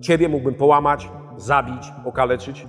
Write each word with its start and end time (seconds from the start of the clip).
Ciebie 0.00 0.28
mógłbym 0.28 0.54
połamać, 0.54 1.08
zabić, 1.36 1.92
okaleczyć. 2.04 2.66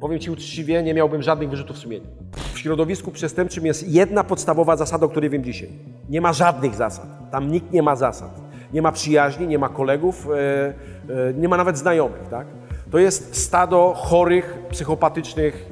Powiem 0.00 0.18
Ci 0.18 0.30
uczciwie, 0.30 0.82
nie 0.82 0.94
miałbym 0.94 1.22
żadnych 1.22 1.50
wyrzutów 1.50 1.78
sumienia. 1.78 2.06
W 2.54 2.58
środowisku 2.58 3.10
przestępczym 3.10 3.66
jest 3.66 3.88
jedna 3.88 4.24
podstawowa 4.24 4.76
zasada, 4.76 5.06
o 5.06 5.08
której 5.08 5.30
wiem 5.30 5.44
dzisiaj. 5.44 5.68
Nie 6.08 6.20
ma 6.20 6.32
żadnych 6.32 6.74
zasad. 6.74 7.30
Tam 7.30 7.50
nikt 7.50 7.72
nie 7.72 7.82
ma 7.82 7.96
zasad. 7.96 8.40
Nie 8.72 8.82
ma 8.82 8.92
przyjaźni, 8.92 9.46
nie 9.46 9.58
ma 9.58 9.68
kolegów, 9.68 10.28
e, 10.30 11.28
e, 11.28 11.34
nie 11.34 11.48
ma 11.48 11.56
nawet 11.56 11.78
znajomych. 11.78 12.28
Tak? 12.28 12.46
To 12.90 12.98
jest 12.98 13.36
stado 13.36 13.92
chorych, 13.96 14.58
psychopatycznych 14.70 15.70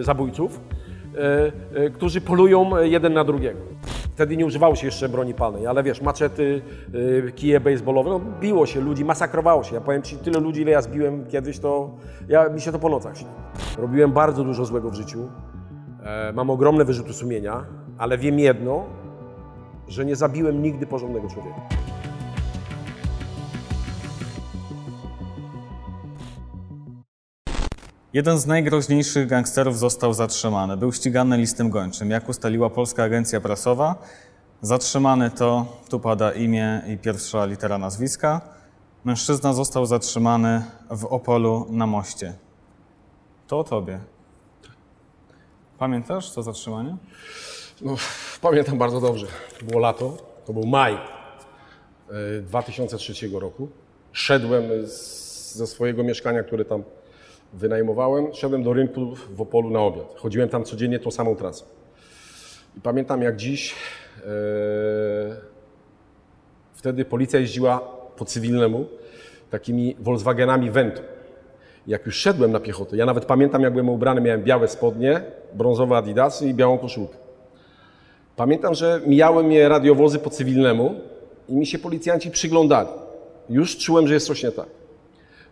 e, 0.00 0.02
zabójców, 0.02 0.60
którzy 1.94 2.20
polują 2.20 2.82
jeden 2.82 3.12
na 3.12 3.24
drugiego. 3.24 3.60
Wtedy 4.18 4.36
nie 4.36 4.46
używało 4.46 4.74
się 4.74 4.86
jeszcze 4.86 5.08
broni 5.08 5.34
palnej, 5.34 5.66
ale 5.66 5.82
wiesz, 5.82 6.02
maczety, 6.02 6.62
y, 6.94 7.32
kije 7.34 7.60
baseballowe, 7.60 8.10
no 8.10 8.20
biło 8.40 8.66
się 8.66 8.80
ludzi, 8.80 9.04
masakrowało 9.04 9.64
się. 9.64 9.74
Ja 9.74 9.80
powiem 9.80 10.02
Ci, 10.02 10.16
tyle 10.16 10.40
ludzi, 10.40 10.62
ile 10.62 10.70
ja 10.70 10.82
zbiłem 10.82 11.26
kiedyś, 11.26 11.58
to 11.58 11.90
ja, 12.28 12.48
mi 12.48 12.60
się 12.60 12.72
to 12.72 12.78
po 12.78 12.88
nocach 12.88 13.18
śni. 13.18 13.28
Robiłem 13.78 14.12
bardzo 14.12 14.44
dużo 14.44 14.64
złego 14.64 14.90
w 14.90 14.94
życiu, 14.94 15.28
e, 16.02 16.32
mam 16.32 16.50
ogromne 16.50 16.84
wyrzuty 16.84 17.12
sumienia, 17.12 17.64
ale 17.98 18.18
wiem 18.18 18.38
jedno, 18.38 18.84
że 19.88 20.04
nie 20.04 20.16
zabiłem 20.16 20.62
nigdy 20.62 20.86
porządnego 20.86 21.28
człowieka. 21.28 21.87
Jeden 28.18 28.38
z 28.38 28.46
najgroźniejszych 28.46 29.26
gangsterów 29.26 29.78
został 29.78 30.14
zatrzymany. 30.14 30.76
Był 30.76 30.92
ścigany 30.92 31.36
listem 31.36 31.70
gończym. 31.70 32.10
Jak 32.10 32.28
ustaliła 32.28 32.70
Polska 32.70 33.02
Agencja 33.02 33.40
Prasowa, 33.40 33.94
zatrzymany 34.62 35.30
to, 35.30 35.66
tu 35.90 36.00
pada 36.00 36.32
imię 36.32 36.82
i 36.86 36.98
pierwsza 36.98 37.44
litera 37.44 37.78
nazwiska, 37.78 38.40
mężczyzna 39.04 39.52
został 39.52 39.86
zatrzymany 39.86 40.62
w 40.90 41.04
Opolu 41.04 41.66
na 41.70 41.86
moście. 41.86 42.34
To 43.46 43.58
o 43.58 43.64
tobie. 43.64 44.00
Pamiętasz 45.78 46.30
to 46.30 46.42
zatrzymanie? 46.42 46.96
No, 47.80 47.96
pamiętam 48.40 48.78
bardzo 48.78 49.00
dobrze. 49.00 49.26
Było 49.62 49.80
lato, 49.80 50.16
to 50.46 50.52
był 50.52 50.66
maj 50.66 50.94
e, 50.94 50.98
2003 52.42 53.28
roku. 53.32 53.68
Szedłem 54.12 54.64
z, 54.86 55.54
ze 55.54 55.66
swojego 55.66 56.04
mieszkania, 56.04 56.42
które 56.42 56.64
tam 56.64 56.82
wynajmowałem, 57.52 58.34
szedłem 58.34 58.62
do 58.62 58.72
rynku 58.72 59.14
w 59.30 59.40
Opolu 59.40 59.70
na 59.70 59.80
obiad. 59.80 60.14
Chodziłem 60.16 60.48
tam 60.48 60.64
codziennie 60.64 60.98
tą 60.98 61.10
samą 61.10 61.36
trasą. 61.36 61.64
I 62.76 62.80
pamiętam 62.80 63.22
jak 63.22 63.36
dziś, 63.36 63.74
e, 64.18 64.26
wtedy 66.72 67.04
policja 67.04 67.40
jeździła 67.40 67.78
po 68.16 68.24
cywilnemu 68.24 68.86
takimi 69.50 69.96
Volkswagenami 69.98 70.70
Vento. 70.70 71.02
Jak 71.86 72.06
już 72.06 72.16
szedłem 72.16 72.52
na 72.52 72.60
piechotę, 72.60 72.96
ja 72.96 73.06
nawet 73.06 73.24
pamiętam 73.24 73.62
jak 73.62 73.72
byłem 73.72 73.88
ubrany, 73.88 74.20
miałem 74.20 74.42
białe 74.42 74.68
spodnie, 74.68 75.22
brązowe 75.54 75.96
adidasy 75.96 76.48
i 76.48 76.54
białą 76.54 76.78
koszulkę. 76.78 77.16
Pamiętam, 78.36 78.74
że 78.74 79.00
mijały 79.06 79.44
mnie 79.44 79.68
radiowozy 79.68 80.18
po 80.18 80.30
cywilnemu 80.30 80.94
i 81.48 81.56
mi 81.56 81.66
się 81.66 81.78
policjanci 81.78 82.30
przyglądali. 82.30 82.88
Już 83.50 83.76
czułem, 83.76 84.08
że 84.08 84.14
jest 84.14 84.26
coś 84.26 84.42
nie 84.42 84.52
tak. 84.52 84.66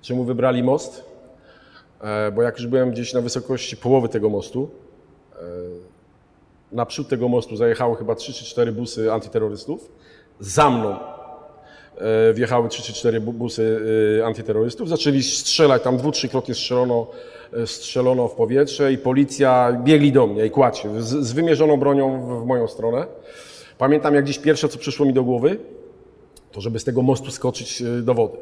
Czemu 0.01 0.25
wybrali 0.25 0.63
most? 0.63 1.05
E, 2.01 2.33
Bo 2.33 2.43
jak 2.43 2.59
już 2.59 2.67
byłem 2.67 2.91
gdzieś 2.91 3.13
na 3.15 3.21
wysokości 3.21 3.77
połowy 3.77 4.09
tego 4.09 4.29
mostu, 4.31 4.71
e, 5.33 5.37
naprzód 6.73 7.09
tego 7.09 7.29
mostu 7.29 7.57
zajechały 7.57 7.97
chyba 7.97 8.15
3 8.15 8.33
czy 8.33 8.45
4 8.45 8.73
busy 8.73 9.13
antyterrorystów. 9.13 9.93
Za 10.41 10.71
mną 10.71 10.97
e, 11.99 12.33
wjechały 12.35 12.69
3 12.69 12.83
czy 12.83 12.93
4 12.93 13.21
bu- 13.21 13.33
busy 13.33 13.81
e, 14.21 14.27
antyterrorystów. 14.27 14.89
Zaczęli 14.89 15.23
strzelać, 15.23 15.83
tam 15.83 15.97
dwu, 15.97 16.13
trzykrotnie 16.13 16.55
strzelono, 16.55 17.07
strzelono 17.67 18.29
w 18.29 18.35
powietrze 18.35 18.93
i 18.93 18.99
policja 18.99 19.81
biegli 19.85 20.13
do 20.13 20.27
mnie 20.27 20.47
i 20.47 20.51
kładź 20.51 20.79
się, 20.79 21.03
z, 21.03 21.09
z 21.09 21.33
wymierzoną 21.33 21.77
bronią 21.77 22.21
w, 22.21 22.43
w 22.43 22.47
moją 22.47 22.69
stronę. 22.69 23.07
Pamiętam 23.79 24.15
jak 24.15 24.25
dziś 24.25 24.39
pierwsze, 24.39 24.69
co 24.69 24.79
przyszło 24.79 25.07
mi 25.07 25.13
do 25.13 25.25
głowy, 25.25 25.59
to 26.53 26.61
żeby 26.61 26.79
z 26.79 26.85
tego 26.85 27.03
mostu 27.03 27.31
skoczyć 27.31 27.83
e, 27.83 28.03
do 28.03 28.15
wody. 28.15 28.37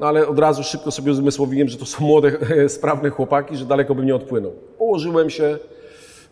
No 0.00 0.06
ale 0.06 0.28
od 0.28 0.38
razu 0.38 0.62
szybko 0.62 0.90
sobie 0.90 1.12
uzmysłowiłem, 1.12 1.68
że 1.68 1.76
to 1.78 1.86
są 1.86 2.04
młode, 2.06 2.32
sprawne 2.68 3.10
chłopaki, 3.10 3.56
że 3.56 3.64
daleko 3.64 3.94
bym 3.94 4.06
nie 4.06 4.14
odpłynął. 4.14 4.52
Położyłem 4.78 5.30
się, 5.30 5.58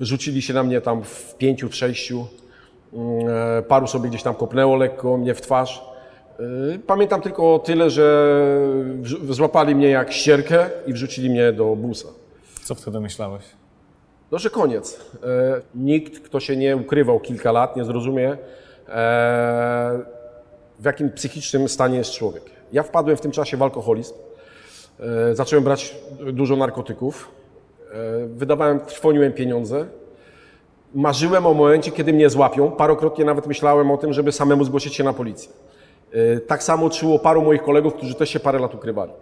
rzucili 0.01 0.43
się 0.43 0.55
na 0.55 0.63
mnie 0.63 0.81
tam 0.81 1.03
w 1.05 1.35
pięciu, 1.39 1.69
w 1.69 1.75
sześciu. 1.75 2.27
Mm, 2.93 3.29
e, 3.59 3.63
Paru 3.63 3.87
sobie 3.87 4.09
gdzieś 4.09 4.23
tam 4.23 4.35
kopnęło 4.35 4.77
lekko 4.77 5.17
mnie 5.17 5.35
w 5.35 5.41
twarz. 5.41 5.85
E, 6.41 6.79
Pamiętam 6.87 7.21
tylko 7.21 7.59
tyle, 7.59 7.91
że 7.91 8.37
złapali 9.31 9.75
mnie 9.75 9.89
jak 9.89 10.13
ścierkę 10.13 10.71
i 10.87 10.93
wrzucili 10.93 11.31
mnie 11.31 11.53
do 11.53 11.77
busa. 11.77 12.09
Co 12.65 12.75
wtedy 12.75 13.01
myślałeś? 13.01 13.43
No, 14.31 14.39
że 14.39 14.51
koniec. 14.51 15.01
E, 15.25 15.61
Nikt, 15.75 16.21
kto 16.21 16.41
się 16.41 16.57
nie 16.57 16.77
ukrywał 16.77 17.21
kilka 17.21 17.53
lat, 17.53 17.77
nie 17.77 17.85
zrozumie, 17.85 18.31
e, 18.33 18.37
w 20.79 20.85
jakim 20.85 21.11
psychicznym 21.11 21.69
stanie 21.69 21.99
jest 21.99 22.11
człowiek. 22.13 22.56
Ja 22.73 22.83
wpadłem 22.83 23.17
w 23.17 23.21
tym 23.21 23.31
czasie 23.33 23.57
w 23.57 23.63
alkoholizm. 23.63 24.15
E, 25.31 25.35
Zacząłem 25.35 25.65
brać 25.65 25.97
dużo 26.33 26.57
narkotyków. 26.57 27.29
E, 27.93 28.27
Wydawałem, 28.27 28.81
trwoniłem 28.81 29.33
pieniądze. 29.33 29.87
Marzyłem 30.95 31.47
o 31.47 31.55
momencie, 31.55 31.91
kiedy 31.91 32.13
mnie 32.13 32.31
złapią. 32.31 32.71
Parokrotnie 32.71 33.25
nawet 33.25 33.47
myślałem 33.47 33.91
o 33.91 33.97
tym, 33.97 34.13
żeby 34.13 34.33
samemu 34.33 34.65
zgłosić 34.65 34.95
się 34.95 35.05
na 35.05 35.13
policję. 35.13 35.53
E, 36.13 36.41
Tak 36.41 36.63
samo 36.63 36.91
czuło 36.91 37.19
paru 37.19 37.43
moich 37.43 37.63
kolegów, 37.63 37.95
którzy 37.95 38.15
też 38.15 38.31
się 38.31 38.41
parę 38.41 38.59
lat 38.59 38.75
ukrywali. 38.75 39.13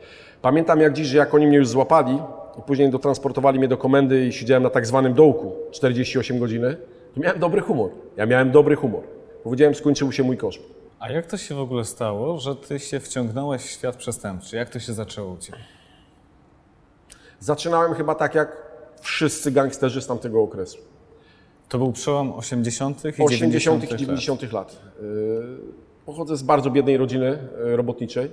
Pamiętam 0.43 0.81
jak 0.81 0.93
dziś, 0.93 1.07
że 1.07 1.19
jak 1.19 1.35
oni 1.35 1.47
mnie 1.47 1.57
już 1.57 1.69
złapali 1.69 2.19
i 2.59 2.63
później 2.63 2.91
dotransportowali 2.91 3.59
mnie 3.59 3.69
do 3.69 3.77
komendy 3.77 4.27
i 4.27 4.33
siedziałem 4.33 4.63
na 4.63 4.71
tak 4.71 4.87
zwanym 4.87 5.15
dołku 5.15 5.53
48 5.71 6.39
godziny, 6.39 6.77
to 7.15 7.21
miałem 7.21 7.39
dobry 7.39 7.61
humor. 7.61 7.91
Ja 8.17 8.27
miałem 8.27 8.51
dobry 8.51 8.77
humor. 8.77 9.03
Powiedziałem, 9.45 9.75
skończył 9.75 10.13
się 10.13 10.23
mój 10.23 10.37
koszmar. 10.37 10.67
A 11.05 11.13
jak 11.13 11.27
to 11.27 11.37
się 11.37 11.55
w 11.55 11.59
ogóle 11.61 11.85
stało, 11.85 12.39
że 12.39 12.57
ty 12.57 12.79
się 12.79 13.01
wciągnąłeś 13.01 13.63
w 13.63 13.71
świat 13.71 13.97
przestępczy? 13.97 14.57
Jak 14.57 14.71
to 14.71 14.81
się 14.81 14.93
zaczęło 14.93 15.33
u 15.33 15.39
ciebie? 15.39 15.59
Zaczynałem 17.41 17.95
chyba 17.95 18.15
tak 18.15 18.35
jak 18.35 18.63
wszyscy 19.01 19.51
gangsterzy 19.53 20.03
z 20.03 20.07
tamtego 20.07 20.43
okresu. 20.43 20.79
To 21.69 21.79
był 21.79 21.93
przełom 21.93 22.33
80. 22.33 23.05
i 23.05 23.09
80. 23.09 23.31
90. 23.31 23.85
i 23.85 23.97
90. 23.97 24.53
lat. 24.53 24.83
Yy, 25.03 25.57
Pochodzę 26.07 26.37
z 26.37 26.43
bardzo 26.43 26.71
biednej 26.71 26.97
rodziny 26.97 27.39
yy, 27.65 27.77
robotniczej. 27.77 28.31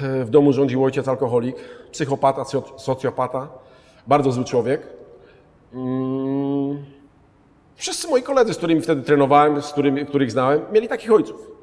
Yy, 0.00 0.24
W 0.24 0.30
domu 0.30 0.52
rządził 0.52 0.84
ojciec 0.84 1.08
alkoholik, 1.08 1.56
psychopata, 1.92 2.42
soc- 2.42 2.78
socjopata, 2.78 3.48
bardzo 4.06 4.32
zły 4.32 4.44
człowiek. 4.44 4.86
Mm. 5.74 6.84
Wszyscy 7.76 8.08
moi 8.08 8.22
koledzy, 8.22 8.54
z 8.54 8.56
którymi 8.56 8.80
wtedy 8.80 9.02
trenowałem, 9.02 9.62
z 9.62 9.72
którymi, 9.72 10.06
których 10.06 10.30
znałem, 10.30 10.60
mieli 10.72 10.88
takich 10.88 11.12
ojców. 11.12 11.53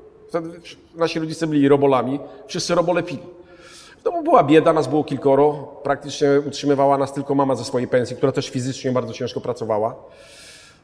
Nasi 0.95 1.19
rodzice 1.19 1.47
byli 1.47 1.67
robolami, 1.67 2.19
wszyscy 2.47 2.75
robole 2.75 3.03
pili. 3.03 3.23
W 3.99 4.03
domu 4.03 4.23
była 4.23 4.43
bieda, 4.43 4.73
nas 4.73 4.87
było 4.87 5.03
kilkoro. 5.03 5.53
Praktycznie 5.83 6.27
utrzymywała 6.47 6.97
nas 6.97 7.13
tylko 7.13 7.35
mama 7.35 7.55
ze 7.55 7.63
swojej 7.65 7.87
pensji, 7.87 8.15
która 8.15 8.31
też 8.31 8.49
fizycznie 8.49 8.91
bardzo 8.91 9.13
ciężko 9.13 9.41
pracowała. 9.41 9.95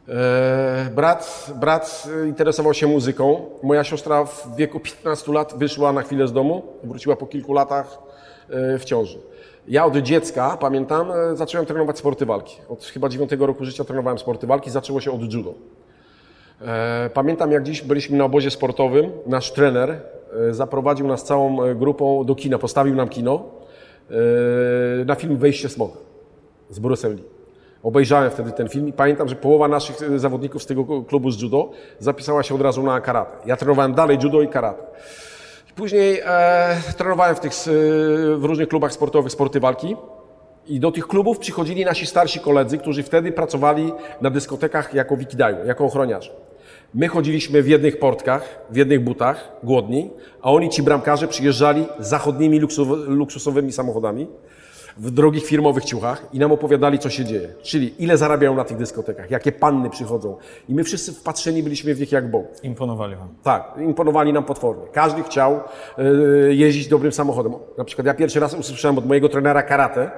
E, 0.10 0.90
Brat, 0.96 1.52
brat 1.56 2.08
e, 2.24 2.28
interesował 2.28 2.74
się 2.74 2.88
muzyką. 2.88 3.50
Moja 3.64 3.84
siostra 3.84 4.26
w 4.26 4.56
wieku 4.56 4.80
15 4.80 5.32
lat 5.32 5.54
wyszła 5.58 5.94
na 5.94 6.02
chwilę 6.02 6.28
z 6.28 6.34
domu, 6.34 6.64
wróciła 6.84 7.16
po 7.16 7.28
kilku 7.28 7.54
latach 7.54 7.98
e, 8.50 8.80
w 8.80 8.86
ciąży. 8.86 9.20
Ja 9.68 9.86
od 9.86 9.98
dziecka, 9.98 10.58
pamiętam, 10.60 11.12
e, 11.12 11.36
zacząłem 11.38 11.66
trenować 11.66 11.98
sporty 11.98 12.26
walki. 12.26 12.58
Od 12.70 12.84
chyba 12.84 13.10
9 13.10 13.32
roku 13.40 13.66
życia 13.66 13.84
trenowałem 13.84 14.20
sporty 14.20 14.48
walki, 14.48 14.70
zaczęło 14.70 15.02
się 15.02 15.12
od 15.12 15.34
judo. 15.34 15.54
E, 16.62 17.10
Pamiętam 17.14 17.52
jak 17.52 17.64
dziś 17.64 17.82
byliśmy 17.82 18.18
na 18.18 18.24
obozie 18.24 18.52
sportowym, 18.52 19.12
nasz 19.26 19.52
trener 19.52 19.90
e, 20.50 20.54
zaprowadził 20.54 21.08
nas 21.08 21.24
całą 21.24 21.64
e, 21.64 21.76
grupą 21.76 22.24
do 22.26 22.36
kina, 22.36 22.58
postawił 22.58 22.96
nam 22.96 23.10
kino 23.10 23.44
na 25.06 25.16
film 25.16 25.38
Wejście 25.38 25.70
Smoka 25.70 25.98
z 26.70 26.80
Bruce'em 26.80 27.16
Lee. 27.16 27.24
Obejrzałem 27.84 28.32
wtedy 28.32 28.52
ten 28.52 28.70
film 28.70 28.88
i 28.88 28.94
pamiętam, 28.94 29.28
że 29.30 29.36
połowa 29.36 29.68
naszych 29.68 30.20
zawodników 30.20 30.64
z 30.64 30.66
tego 30.66 31.04
klubu 31.04 31.32
z 31.32 31.42
judo 31.42 31.72
zapisała 32.00 32.44
się 32.44 32.56
od 32.56 32.62
razu 32.62 32.84
na 32.84 33.02
karate. 33.02 33.38
Ja 33.46 33.58
trenowałem 33.58 33.94
dalej 33.94 34.18
judo 34.24 34.42
i 34.42 34.48
karate. 34.48 34.84
Później 35.76 36.22
e, 36.26 36.82
trenowałem 36.98 37.36
w, 37.36 37.40
tych, 37.40 37.54
w 38.38 38.42
różnych 38.44 38.68
klubach 38.68 38.94
sportowych 38.94 39.32
sporty 39.32 39.60
walki. 39.60 39.96
I 40.68 40.80
do 40.80 40.92
tych 40.92 41.08
klubów 41.08 41.40
przychodzili 41.40 41.86
nasi 41.86 42.06
starsi 42.06 42.40
koledzy, 42.40 42.78
którzy 42.78 43.04
wtedy 43.04 43.32
pracowali 43.32 43.94
na 44.22 44.30
dyskotekach 44.30 44.94
jako 44.94 45.18
wikidaju, 45.18 45.66
jako 45.66 45.86
ochroniarze. 45.86 46.32
My 46.94 47.08
chodziliśmy 47.08 47.64
w 47.64 47.68
jednych 47.68 48.00
portkach, 48.00 48.60
w 48.70 48.76
jednych 48.76 49.04
butach, 49.04 49.52
głodni, 49.64 50.10
a 50.42 50.52
oni, 50.52 50.70
ci 50.70 50.84
bramkarze, 50.84 51.28
przyjeżdżali 51.28 51.86
zachodnimi 52.00 52.60
luksusowymi 53.08 53.72
samochodami. 53.72 54.28
w 55.00 55.12
drogich 55.12 55.46
firmowych 55.46 55.86
ciuchach 55.86 56.28
i 56.34 56.40
nam 56.40 56.52
opowiadali, 56.52 57.00
co 57.00 57.10
się 57.10 57.26
dzieje. 57.26 57.50
Czyli 57.62 58.04
ile 58.04 58.18
zarabiają 58.18 58.56
na 58.56 58.64
tych 58.64 58.78
dyskotekach, 58.78 59.32
jakie 59.32 59.52
panny 59.52 59.90
przychodzą. 59.90 60.38
I 60.70 60.74
my 60.74 60.84
wszyscy 60.84 61.14
wpatrzeni 61.14 61.64
byliśmy 61.64 61.96
w 61.96 62.00
nich 62.00 62.12
jak 62.12 62.32
bąk. 62.32 62.48
Imponowali 62.64 63.16
wam. 63.16 63.28
Tak, 63.44 63.74
imponowali 63.80 64.34
nam 64.34 64.44
potwornie. 64.44 64.84
Każdy 64.92 65.24
chciał 65.24 65.60
e, 65.98 66.04
jeździć 66.54 66.88
dobrym 66.88 67.12
samochodem. 67.12 67.54
Na 67.78 67.84
przykład 67.84 68.08
ja 68.08 68.14
pierwszy 68.14 68.40
raz 68.40 68.54
usłyszałem 68.54 68.98
od 68.98 69.06
mojego 69.06 69.30
trenera 69.30 69.64
karate 69.64 70.12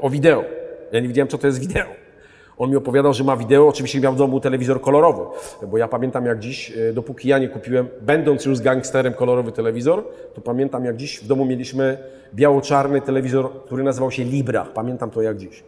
o 0.00 0.10
wideo. 0.10 0.44
Ja 0.92 1.00
nie 1.00 1.08
wiedziałem, 1.08 1.28
co 1.28 1.38
to 1.38 1.46
jest 1.46 1.60
wideo. 1.60 2.08
On 2.58 2.70
mi 2.70 2.76
opowiadał, 2.76 3.14
że 3.14 3.24
ma 3.24 3.36
wideo, 3.36 3.68
oczywiście 3.68 4.00
miał 4.00 4.12
w 4.12 4.16
domu 4.16 4.40
telewizor 4.40 4.80
kolorowy, 4.80 5.22
bo 5.66 5.78
ja 5.78 5.88
pamiętam 5.88 6.26
jak 6.26 6.38
dziś, 6.38 6.72
e, 6.76 6.92
dopóki 6.92 7.28
ja 7.28 7.38
nie 7.38 7.48
kupiłem, 7.48 7.88
będąc 8.00 8.44
już 8.44 8.60
gangsterem, 8.60 9.14
kolorowy 9.14 9.52
telewizor, 9.52 10.04
to 10.34 10.40
pamiętam 10.40 10.84
jak 10.84 10.96
dziś 10.96 11.20
w 11.20 11.26
domu 11.26 11.44
mieliśmy 11.44 11.98
biało-czarny 12.34 13.00
telewizor, 13.00 13.50
który 13.64 13.82
nazywał 13.82 14.10
się 14.10 14.24
Libra. 14.24 14.64
Pamiętam 14.74 15.10
to 15.10 15.22
jak 15.22 15.36
dziś. 15.36 15.64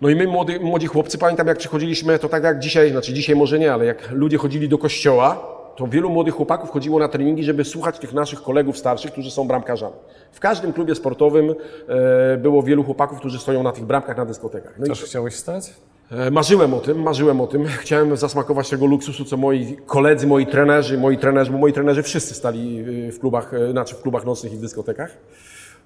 No 0.00 0.08
i 0.08 0.16
my, 0.16 0.26
młody, 0.26 0.60
młodzi 0.60 0.86
chłopcy, 0.86 1.18
pamiętam 1.18 1.46
jak 1.46 1.58
przychodziliśmy, 1.58 2.18
to 2.18 2.28
tak 2.28 2.44
jak 2.44 2.58
dzisiaj, 2.58 2.90
znaczy 2.90 3.12
dzisiaj 3.12 3.36
może 3.36 3.58
nie, 3.58 3.72
ale 3.72 3.84
jak 3.84 4.10
ludzie 4.10 4.38
chodzili 4.38 4.68
do 4.68 4.78
kościoła, 4.78 5.55
to 5.76 5.86
wielu 5.86 6.10
młodych 6.10 6.34
chłopaków 6.34 6.70
chodziło 6.70 6.98
na 6.98 7.08
treningi, 7.08 7.44
żeby 7.44 7.64
słuchać 7.64 7.98
tych 7.98 8.12
naszych 8.12 8.42
kolegów 8.42 8.78
starszych, 8.78 9.12
którzy 9.12 9.30
są 9.30 9.48
bramkarzami. 9.48 9.94
W 10.32 10.40
każdym 10.40 10.72
klubie 10.72 10.94
sportowym 10.94 11.54
e, 11.88 12.36
było 12.36 12.62
wielu 12.62 12.84
chłopaków, 12.84 13.18
którzy 13.18 13.38
stoją 13.38 13.62
na 13.62 13.72
tych 13.72 13.84
bramkach 13.84 14.16
na 14.16 14.24
dyskotekach. 14.24 14.78
No 14.78 14.86
i 14.86 14.88
Też 14.88 15.02
chciałeś 15.04 15.34
stać? 15.34 15.74
E, 16.10 16.30
Marzyłem 16.30 16.74
o 16.74 16.80
tym, 16.80 17.02
marzyłem 17.02 17.40
o 17.40 17.46
tym. 17.46 17.66
Chciałem 17.66 18.16
zasmakować 18.16 18.70
tego 18.70 18.86
luksusu, 18.86 19.24
co 19.24 19.36
moi 19.36 19.76
koledzy, 19.86 20.26
moi 20.26 20.46
trenerzy, 20.46 20.98
moi 20.98 21.18
trenerzy, 21.18 21.52
bo 21.52 21.58
moi 21.58 21.72
trenerzy 21.72 22.02
wszyscy 22.02 22.34
stali 22.34 22.80
y, 23.08 23.12
w 23.12 23.18
klubach, 23.20 23.54
e, 23.54 23.70
znaczy 23.70 23.94
w 23.94 24.02
klubach 24.02 24.24
nocnych 24.24 24.52
i 24.52 24.56
w 24.56 24.60
dyskotekach. 24.60 25.10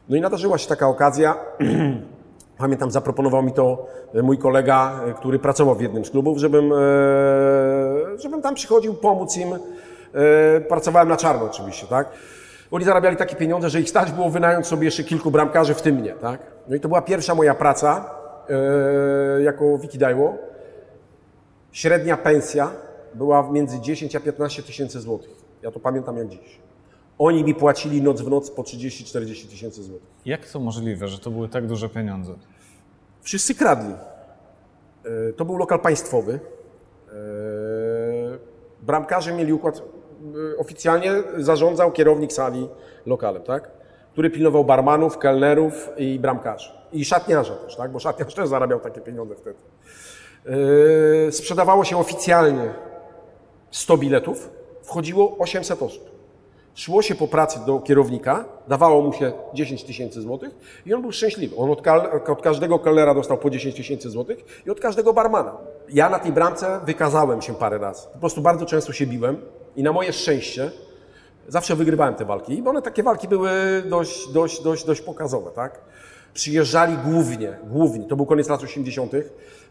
No 0.08 0.16
i 0.16 0.20
nadarzyła 0.20 0.58
się 0.58 0.68
taka 0.68 0.88
okazja. 0.88 1.34
Pamiętam, 2.60 2.90
zaproponował 2.90 3.42
mi 3.42 3.52
to 3.52 3.86
e, 4.14 4.22
mój 4.22 4.38
kolega, 4.38 5.00
e, 5.06 5.14
który 5.14 5.38
pracował 5.38 5.74
w 5.74 5.80
jednym 5.80 6.04
z 6.04 6.10
klubów, 6.10 6.38
żebym, 6.38 6.72
e, 6.72 6.76
żebym 8.18 8.42
tam 8.42 8.54
przychodził 8.54 8.94
pomóc 8.94 9.36
im. 9.36 9.48
E, 10.14 10.60
Pracowałem 10.60 11.08
na 11.08 11.16
czarno 11.16 11.44
oczywiście, 11.44 11.86
tak? 11.86 12.08
Oni 12.70 12.84
zarabiali 12.84 13.16
takie 13.16 13.36
pieniądze, 13.36 13.70
że 13.70 13.80
ich 13.80 13.90
stać 13.90 14.12
było 14.12 14.30
wynająć 14.30 14.66
sobie 14.66 14.84
jeszcze 14.84 15.04
kilku 15.04 15.30
bramkarzy, 15.30 15.74
w 15.74 15.82
tym 15.82 15.94
mnie, 15.96 16.12
tak? 16.14 16.40
No 16.68 16.76
i 16.76 16.80
to 16.80 16.88
była 16.88 17.02
pierwsza 17.02 17.34
moja 17.34 17.54
praca 17.54 18.10
e, 19.38 19.42
jako 19.42 19.78
wikidajło. 19.78 20.38
Średnia 21.72 22.16
pensja 22.16 22.70
była 23.14 23.50
między 23.50 23.80
10 23.80 24.16
a 24.16 24.20
15 24.20 24.62
tysięcy 24.62 25.00
złotych. 25.00 25.30
Ja 25.62 25.70
to 25.70 25.80
pamiętam 25.80 26.16
jak 26.16 26.28
dziś. 26.28 26.60
Oni 27.18 27.44
mi 27.44 27.54
płacili 27.54 28.02
noc 28.02 28.20
w 28.20 28.28
noc 28.30 28.50
po 28.50 28.62
30-40 28.62 29.48
tysięcy 29.50 29.82
złotych. 29.82 30.08
Jak 30.24 30.46
to 30.48 30.60
możliwe, 30.60 31.08
że 31.08 31.18
to 31.18 31.30
były 31.30 31.48
tak 31.48 31.66
duże 31.66 31.88
pieniądze? 31.88 32.32
Wszyscy 33.22 33.54
kradli. 33.54 33.94
E, 35.28 35.32
To 35.32 35.44
był 35.44 35.56
lokal 35.56 35.80
państwowy. 35.80 36.40
Bramkarze 38.82 39.32
mieli 39.32 39.52
układ, 39.52 39.82
oficjalnie 40.58 41.12
zarządzał 41.36 41.92
kierownik 41.92 42.32
sali 42.32 42.68
lokalem, 43.06 43.42
tak? 43.42 43.70
Który 44.12 44.30
pilnował 44.30 44.64
barmanów, 44.64 45.18
kelnerów 45.18 45.88
i 45.96 46.18
bramkarzy. 46.18 46.70
I 46.92 47.04
szatniarza 47.04 47.54
też, 47.54 47.76
tak? 47.76 47.92
Bo 47.92 47.98
szatniarz 47.98 48.34
też 48.34 48.48
zarabiał 48.48 48.80
takie 48.80 49.00
pieniądze 49.00 49.34
wtedy. 49.34 49.58
E, 51.26 51.32
Sprzedawało 51.32 51.84
się 51.84 51.98
oficjalnie 51.98 52.74
100 53.70 53.96
biletów, 53.96 54.50
wchodziło 54.82 55.36
800 55.38 55.82
osób. 55.82 56.10
Szło 56.74 57.02
się 57.02 57.14
po 57.14 57.28
pracy 57.28 57.60
do 57.66 57.80
kierownika, 57.80 58.44
dawało 58.68 59.02
mu 59.02 59.12
się 59.12 59.32
10 59.54 59.84
tysięcy 59.84 60.22
złotych 60.22 60.50
i 60.86 60.94
on 60.94 61.02
był 61.02 61.12
szczęśliwy. 61.12 61.56
On 61.56 61.70
od, 61.70 61.82
od 62.28 62.42
każdego 62.42 62.78
kelnera 62.78 63.14
dostał 63.14 63.38
po 63.38 63.50
10 63.50 63.74
tysięcy 63.74 64.10
złotych 64.10 64.62
i 64.66 64.70
od 64.70 64.80
każdego 64.80 65.12
barmana. 65.12 65.56
Ja 65.88 66.08
na 66.08 66.18
tej 66.18 66.32
bramce 66.32 66.80
wykazałem 66.84 67.42
się 67.42 67.54
parę 67.54 67.78
razy. 67.78 68.08
Po 68.12 68.18
prostu 68.18 68.40
bardzo 68.40 68.66
często 68.66 68.92
się 68.92 69.06
biłem 69.06 69.36
i 69.76 69.82
na 69.82 69.92
moje 69.92 70.12
szczęście 70.12 70.70
zawsze 71.48 71.76
wygrywałem 71.76 72.14
te 72.14 72.24
walki, 72.24 72.62
bo 72.62 72.70
one 72.70 72.82
takie 72.82 73.02
walki 73.02 73.28
były 73.28 73.50
dość, 73.86 74.32
dość, 74.32 74.62
dość, 74.62 74.84
dość 74.84 75.00
pokazowe, 75.00 75.50
tak? 75.50 75.80
Przyjeżdżali 76.34 76.96
głównie, 77.04 77.58
głównie, 77.64 78.04
to 78.04 78.16
był 78.16 78.26
koniec 78.26 78.48
lat 78.48 78.62
80., 78.62 79.12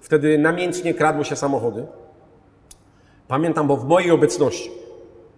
wtedy 0.01 0.38
namiętnie 0.38 0.94
kradło 0.94 1.24
się 1.24 1.36
samochody. 1.36 1.86
Pamiętam, 3.28 3.68
bo 3.68 3.78
w 3.78 3.86
mojej 3.86 4.12
obecności, 4.12 4.72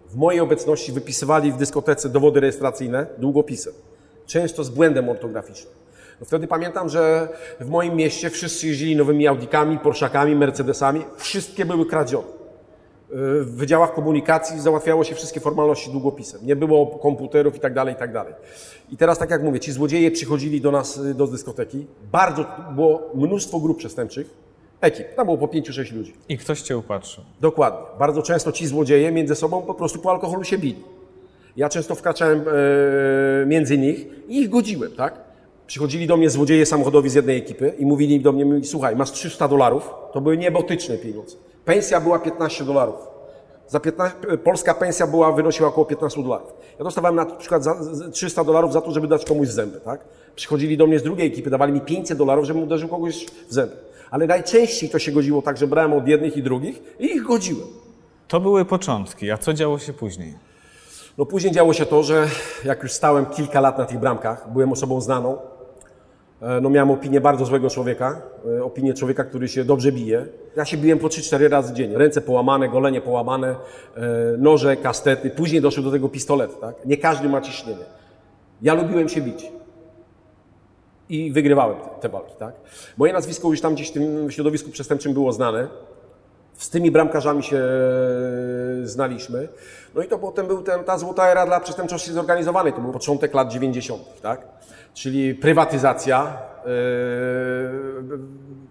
w 0.08 0.16
mojej 0.16 0.40
obecności 0.40 0.92
wypisywali 0.92 1.52
w 1.52 1.56
dyskotece 1.56 2.08
dowody 2.08 2.40
rejestracyjne 2.40 3.06
długopisem. 3.18 3.72
Często 4.26 4.64
z 4.64 4.70
błędem 4.70 5.08
ortograficznym. 5.08 5.74
No 6.20 6.26
wtedy 6.26 6.46
pamiętam, 6.46 6.88
że 6.88 7.28
w 7.60 7.68
moim 7.68 7.94
mieście 7.96 8.30
wszyscy 8.30 8.66
jeździli 8.66 8.96
nowymi 8.96 9.26
Audikami, 9.26 9.78
Porszakami, 9.78 10.36
Mercedesami. 10.36 11.04
Wszystkie 11.16 11.64
były 11.64 11.86
kradzione. 11.86 12.41
W 13.14 13.54
wydziałach 13.56 13.94
komunikacji 13.94 14.60
załatwiało 14.60 15.04
się 15.04 15.14
wszystkie 15.14 15.40
formalności 15.40 15.90
długopisem. 15.90 16.40
Nie 16.46 16.56
było 16.56 16.86
komputerów 16.86 17.56
i 17.56 17.60
tak 17.60 17.74
dalej, 17.74 17.94
i 17.94 17.96
tak 17.96 18.12
dalej. 18.12 18.34
I 18.92 18.96
teraz, 18.96 19.18
tak 19.18 19.30
jak 19.30 19.42
mówię, 19.42 19.60
ci 19.60 19.72
złodzieje 19.72 20.10
przychodzili 20.10 20.60
do 20.60 20.70
nas, 20.70 20.96
y, 20.96 21.14
do 21.14 21.26
dyskoteki. 21.26 21.86
Bardzo 22.12 22.44
było 22.74 23.10
mnóstwo 23.14 23.60
grup 23.60 23.78
przestępczych, 23.78 24.30
ekip. 24.80 25.14
Tam 25.14 25.26
było 25.26 25.38
po 25.38 25.48
pięciu, 25.48 25.72
sześć 25.72 25.92
ludzi. 25.92 26.14
I 26.28 26.38
ktoś 26.38 26.62
cię 26.62 26.78
upatrzył. 26.78 27.24
Dokładnie. 27.40 27.80
Bardzo 27.98 28.22
często 28.22 28.52
ci 28.52 28.66
złodzieje 28.66 29.12
między 29.12 29.34
sobą 29.34 29.62
po 29.62 29.74
prostu 29.74 29.98
po 29.98 30.10
alkoholu 30.10 30.44
się 30.44 30.58
bili. 30.58 30.84
Ja 31.56 31.68
często 31.68 31.94
wkraczałem 31.94 32.44
e, 33.42 33.46
między 33.46 33.78
nich 33.78 34.06
i 34.28 34.40
ich 34.40 34.48
godziłem, 34.48 34.92
tak? 34.92 35.20
Przychodzili 35.66 36.06
do 36.06 36.16
mnie 36.16 36.30
złodzieje 36.30 36.66
samochodowi 36.66 37.10
z 37.10 37.14
jednej 37.14 37.38
ekipy 37.38 37.72
i 37.78 37.86
mówili 37.86 38.20
do 38.20 38.32
mnie, 38.32 38.64
słuchaj, 38.64 38.96
masz 38.96 39.12
300 39.12 39.48
dolarów, 39.48 39.90
to 40.12 40.20
były 40.20 40.36
niebotyczne 40.36 40.98
pieniądze. 40.98 41.36
Pensja 41.64 42.00
była 42.00 42.18
15 42.18 42.64
dolarów. 42.64 42.94
Za 43.68 43.80
15, 43.80 44.16
polska 44.44 44.74
pensja 44.74 45.06
była, 45.06 45.32
wynosiła 45.32 45.68
około 45.68 45.84
15 45.86 46.22
dolarów. 46.22 46.52
Ja 46.78 46.84
dostawałem 46.84 47.16
na 47.16 47.26
przykład 47.26 47.64
za, 47.64 47.74
z- 47.82 48.10
300 48.12 48.44
dolarów 48.44 48.72
za 48.72 48.80
to, 48.80 48.90
żeby 48.90 49.08
dać 49.08 49.24
komuś 49.24 49.48
zęby, 49.48 49.80
tak? 49.80 50.04
Przychodzili 50.36 50.76
do 50.76 50.86
mnie 50.86 50.98
z 50.98 51.02
drugiej 51.02 51.26
ekipy, 51.26 51.50
dawali 51.50 51.72
mi 51.72 51.80
500 51.80 52.18
dolarów, 52.18 52.44
żebym 52.44 52.62
uderzył 52.62 52.88
kogoś 52.88 53.26
w 53.48 53.52
zęby. 53.54 53.76
Ale 54.10 54.26
najczęściej 54.26 54.90
to 54.90 54.98
się 54.98 55.12
godziło 55.12 55.42
tak, 55.42 55.56
że 55.56 55.66
brałem 55.66 55.92
od 55.92 56.08
jednych 56.08 56.36
i 56.36 56.42
drugich 56.42 56.82
i 56.98 57.04
ich 57.06 57.22
godziłem. 57.22 57.66
To 58.28 58.40
były 58.40 58.64
początki, 58.64 59.30
a 59.30 59.38
co 59.38 59.52
działo 59.52 59.78
się 59.78 59.92
później? 59.92 60.34
No 61.18 61.26
później 61.26 61.52
działo 61.52 61.72
się 61.72 61.86
to, 61.86 62.02
że 62.02 62.28
jak 62.64 62.82
już 62.82 62.92
stałem 62.92 63.26
kilka 63.26 63.60
lat 63.60 63.78
na 63.78 63.84
tych 63.84 63.98
bramkach, 63.98 64.52
byłem 64.52 64.72
osobą 64.72 65.00
znaną, 65.00 65.36
no 66.62 66.70
miałem 66.70 66.90
opinię 66.90 67.20
bardzo 67.20 67.44
złego 67.44 67.70
człowieka, 67.70 68.22
e, 68.58 68.64
opinię 68.64 68.94
człowieka, 68.94 69.24
który 69.24 69.48
się 69.48 69.64
dobrze 69.64 69.92
bije. 69.92 70.26
Ja 70.56 70.64
się 70.64 70.76
biłem 70.76 70.98
po 70.98 71.08
3-4 71.08 71.48
razy 71.48 71.74
dziennie. 71.74 71.98
Ręce 71.98 72.20
połamane, 72.20 72.68
golenie 72.68 73.00
połamane, 73.00 73.48
e, 73.48 73.56
noże, 74.38 74.76
kastety. 74.76 75.30
Później 75.30 75.60
doszły 75.60 75.82
do 75.82 75.90
tego 75.90 76.08
pistolety, 76.08 76.54
tak? 76.60 76.86
Nie 76.86 76.96
każdy 76.96 77.28
ma 77.28 77.40
ciśnienie. 77.40 77.84
Ja 78.62 78.74
lubiłem 78.74 79.08
się 79.08 79.20
bić. 79.20 79.52
I 81.08 81.32
wygrywałem 81.32 81.76
te, 81.76 81.88
te 82.00 82.08
walki, 82.08 82.34
tak? 82.38 82.54
Moje 82.96 83.12
nazwisko 83.12 83.50
już 83.50 83.60
tam 83.60 83.74
gdzieś 83.74 83.90
w 83.90 83.92
tym 83.92 84.30
środowisku 84.30 84.70
przestępczym 84.70 85.12
było 85.12 85.32
znane. 85.32 85.68
Z 86.54 86.70
tymi 86.70 86.90
bramkarzami 86.90 87.42
się 87.42 87.62
znaliśmy. 88.82 89.48
No 89.94 90.02
i 90.02 90.08
to 90.08 90.18
potem 90.18 90.46
był 90.46 90.62
ten, 90.62 90.84
ta 90.84 90.98
złota 90.98 91.28
era 91.28 91.46
dla 91.46 91.60
przestępczości 91.60 92.12
zorganizowanej. 92.12 92.72
To 92.72 92.80
był 92.80 92.92
początek 92.92 93.34
lat 93.34 93.52
90., 93.52 94.02
tak? 94.22 94.46
Czyli 94.94 95.34
prywatyzacja. 95.34 96.36
Yy, 96.64 96.70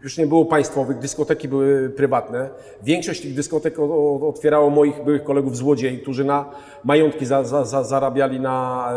już 0.04 0.18
nie 0.18 0.28
było 0.28 0.46
państwowych, 0.46 0.98
dyskoteki 0.98 1.48
były 1.48 1.90
prywatne. 1.90 2.50
Większość 2.84 3.22
tych 3.22 3.34
dyskotek 3.34 3.80
otwierało 4.22 4.70
moich 4.70 5.04
byłych 5.04 5.24
kolegów 5.24 5.58
złodziei, 5.58 6.00
którzy 6.00 6.24
na 6.24 6.46
majątki 6.84 7.26
za, 7.26 7.44
za, 7.44 7.66
za, 7.66 7.84
zarabiali 7.84 8.40
na, 8.40 8.90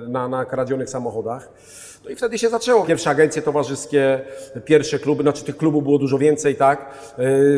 yy, 0.00 0.08
na, 0.08 0.28
na 0.28 0.44
kradzionych 0.44 0.90
samochodach. 0.90 1.52
No 2.04 2.10
i 2.10 2.16
wtedy 2.16 2.38
się 2.38 2.48
zaczęło. 2.48 2.84
Pierwsze 2.84 3.10
agencje 3.10 3.42
towarzyskie, 3.42 4.20
pierwsze 4.64 4.98
kluby, 4.98 5.22
znaczy 5.22 5.44
tych 5.44 5.56
klubów 5.56 5.82
było 5.82 5.98
dużo 5.98 6.18
więcej, 6.18 6.56
tak? 6.56 6.94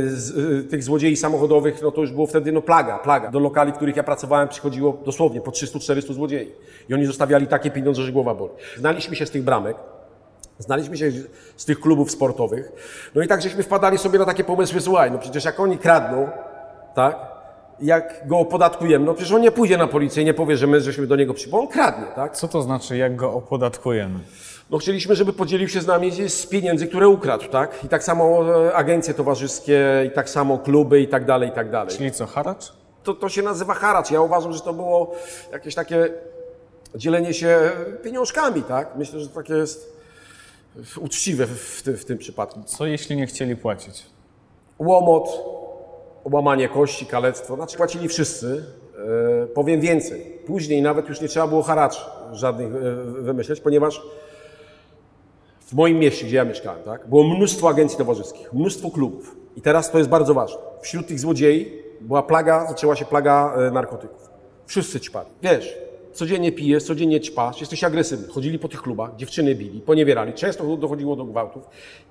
Z, 0.06 0.36
yy, 0.36 0.62
tych 0.62 0.82
złodziei 0.82 1.16
samochodowych, 1.16 1.82
no 1.82 1.90
to 1.90 2.00
już 2.00 2.12
było 2.12 2.26
wtedy 2.26 2.52
no 2.52 2.62
plaga, 2.62 2.98
plaga. 2.98 3.30
Do 3.30 3.38
lokali, 3.38 3.72
w 3.72 3.76
których 3.76 3.96
ja 3.96 4.02
pracowałem, 4.02 4.48
przychodziło 4.48 5.02
dosłownie 5.04 5.40
po 5.40 5.50
300-400 5.50 6.12
złodziei. 6.12 6.52
I 6.88 6.94
oni 6.94 7.06
zostawiali 7.06 7.46
takie 7.46 7.70
pieniądze, 7.70 8.02
że 8.02 8.12
głowa 8.12 8.34
boli. 8.34 8.52
Znaliśmy 8.76 9.16
się 9.16 9.26
z 9.26 9.30
tych 9.30 9.42
bramek. 9.42 9.76
Znaliśmy 10.58 10.96
się 10.96 11.12
z 11.56 11.64
tych 11.64 11.80
klubów 11.80 12.10
sportowych. 12.10 12.72
No 13.14 13.22
i 13.22 13.28
tak 13.28 13.42
żeśmy 13.42 13.62
wpadali 13.62 13.98
sobie 13.98 14.18
na 14.18 14.24
takie 14.24 14.44
pomysły, 14.44 14.80
słuchaj, 14.80 15.10
no 15.10 15.18
przecież 15.18 15.44
jak 15.44 15.60
oni 15.60 15.78
kradną, 15.78 16.28
tak? 16.94 17.34
Jak 17.81 18.28
go 18.28 18.38
opodatkujemy, 18.38 19.07
no 19.07 19.14
przecież 19.14 19.33
on 19.33 19.40
nie 19.40 19.50
pójdzie 19.50 19.76
na 19.76 19.87
policję 19.87 20.23
i 20.23 20.26
nie 20.26 20.35
powie, 20.35 20.57
że 20.57 20.66
my 20.66 20.81
żeśmy 20.81 21.07
do 21.07 21.16
niego 21.16 21.35
przy... 21.35 21.49
bo 21.49 21.61
on 21.61 21.69
kradnie, 21.69 22.07
tak? 22.14 22.37
Co 22.37 22.49
to 22.49 22.62
znaczy, 22.62 22.97
jak 22.97 23.16
go 23.16 23.33
opodatkujemy? 23.33 24.19
No 24.71 24.78
chcieliśmy, 24.78 25.14
żeby 25.14 25.33
podzielił 25.33 25.69
się 25.69 25.81
z 25.81 25.87
nami 25.87 26.28
z 26.28 26.47
pieniędzy, 26.47 26.87
które 26.87 27.09
ukradł, 27.09 27.49
tak? 27.49 27.85
I 27.85 27.88
tak 27.88 28.04
samo 28.04 28.45
e, 28.66 28.75
agencje 28.75 29.14
towarzyskie, 29.14 30.04
i 30.07 30.11
tak 30.11 30.31
samo 30.31 30.59
kluby, 30.59 31.00
i 31.00 31.09
tak 31.09 31.25
dalej, 31.25 31.49
i 31.49 31.52
tak 31.52 31.71
dalej. 31.71 31.97
Czyli 31.97 32.12
co, 32.12 32.26
haracz? 32.26 32.73
To, 33.02 33.14
to 33.14 33.28
się 33.28 33.43
nazywa 33.43 33.75
haracz. 33.75 34.11
Ja 34.11 34.21
uważam, 34.21 34.52
że 34.52 34.61
to 34.61 34.73
było 34.73 35.14
jakieś 35.52 35.75
takie 35.75 36.09
dzielenie 36.95 37.35
się 37.35 37.71
pieniążkami, 38.02 38.62
tak? 38.62 38.97
Myślę, 38.97 39.21
że 39.21 39.28
takie 39.28 39.54
jest 39.54 39.95
uczciwe 41.00 41.47
w 41.47 41.83
w 41.87 42.04
tym 42.04 42.19
przypadku. 42.19 42.62
Co 42.66 42.87
jeśli 42.87 43.16
nie 43.16 43.26
chcieli 43.26 43.57
płacić? 43.57 44.07
Łomot, 44.78 45.28
łamanie 46.25 46.69
kości, 46.69 47.07
kalectwo, 47.07 47.57
znaczy 47.57 47.76
płacili 47.76 48.09
wszyscy. 48.09 48.64
E, 49.43 49.47
powiem 49.47 49.81
więcej, 49.81 50.21
później 50.47 50.83
nawet 50.83 51.09
już 51.09 51.21
nie 51.21 51.28
trzeba 51.28 51.47
było 51.47 51.62
haracz 51.62 52.07
żadnych 52.33 52.75
e, 52.75 52.81
wymyśleć, 53.23 53.61
ponieważ 53.61 54.02
w 55.61 55.73
moim 55.75 55.99
mieście, 55.99 56.26
gdzie 56.26 56.37
ja 56.37 56.45
mieszkałem, 56.45 56.83
tak, 56.83 57.09
było 57.09 57.25
mnóstwo 57.25 57.69
agencji 57.69 57.99
towarzyskich, 57.99 58.52
mnóstwo 58.52 58.90
klubów. 58.90 59.37
I 59.57 59.61
teraz 59.61 59.90
to 59.90 59.99
jest 59.99 60.11
bardzo 60.11 60.35
ważne. 60.35 60.59
Wśród 60.81 61.07
tych 61.07 61.21
złodziei 61.21 61.83
była 62.00 62.23
plaga, 62.23 62.66
zaczęła 62.69 62.97
się 62.97 63.04
plaga 63.04 63.54
e, 63.57 63.71
narkotyków. 63.71 64.31
Wszyscy 64.66 65.00
ćpali. 65.00 65.28
Wiesz, 65.43 65.76
codziennie 66.12 66.52
pijesz, 66.52 66.85
codziennie 66.85 67.21
ćpasz, 67.21 67.61
jesteś 67.61 67.85
agresywny. 67.85 68.28
Chodzili 68.28 68.59
po 68.59 68.69
tych 68.69 68.83
klubach, 68.83 69.16
dziewczyny 69.16 69.54
bili, 69.54 69.81
poniewierali. 69.81 70.33
Często 70.33 70.76
dochodziło 70.76 71.16
do 71.16 71.25
gwałtów. 71.25 71.62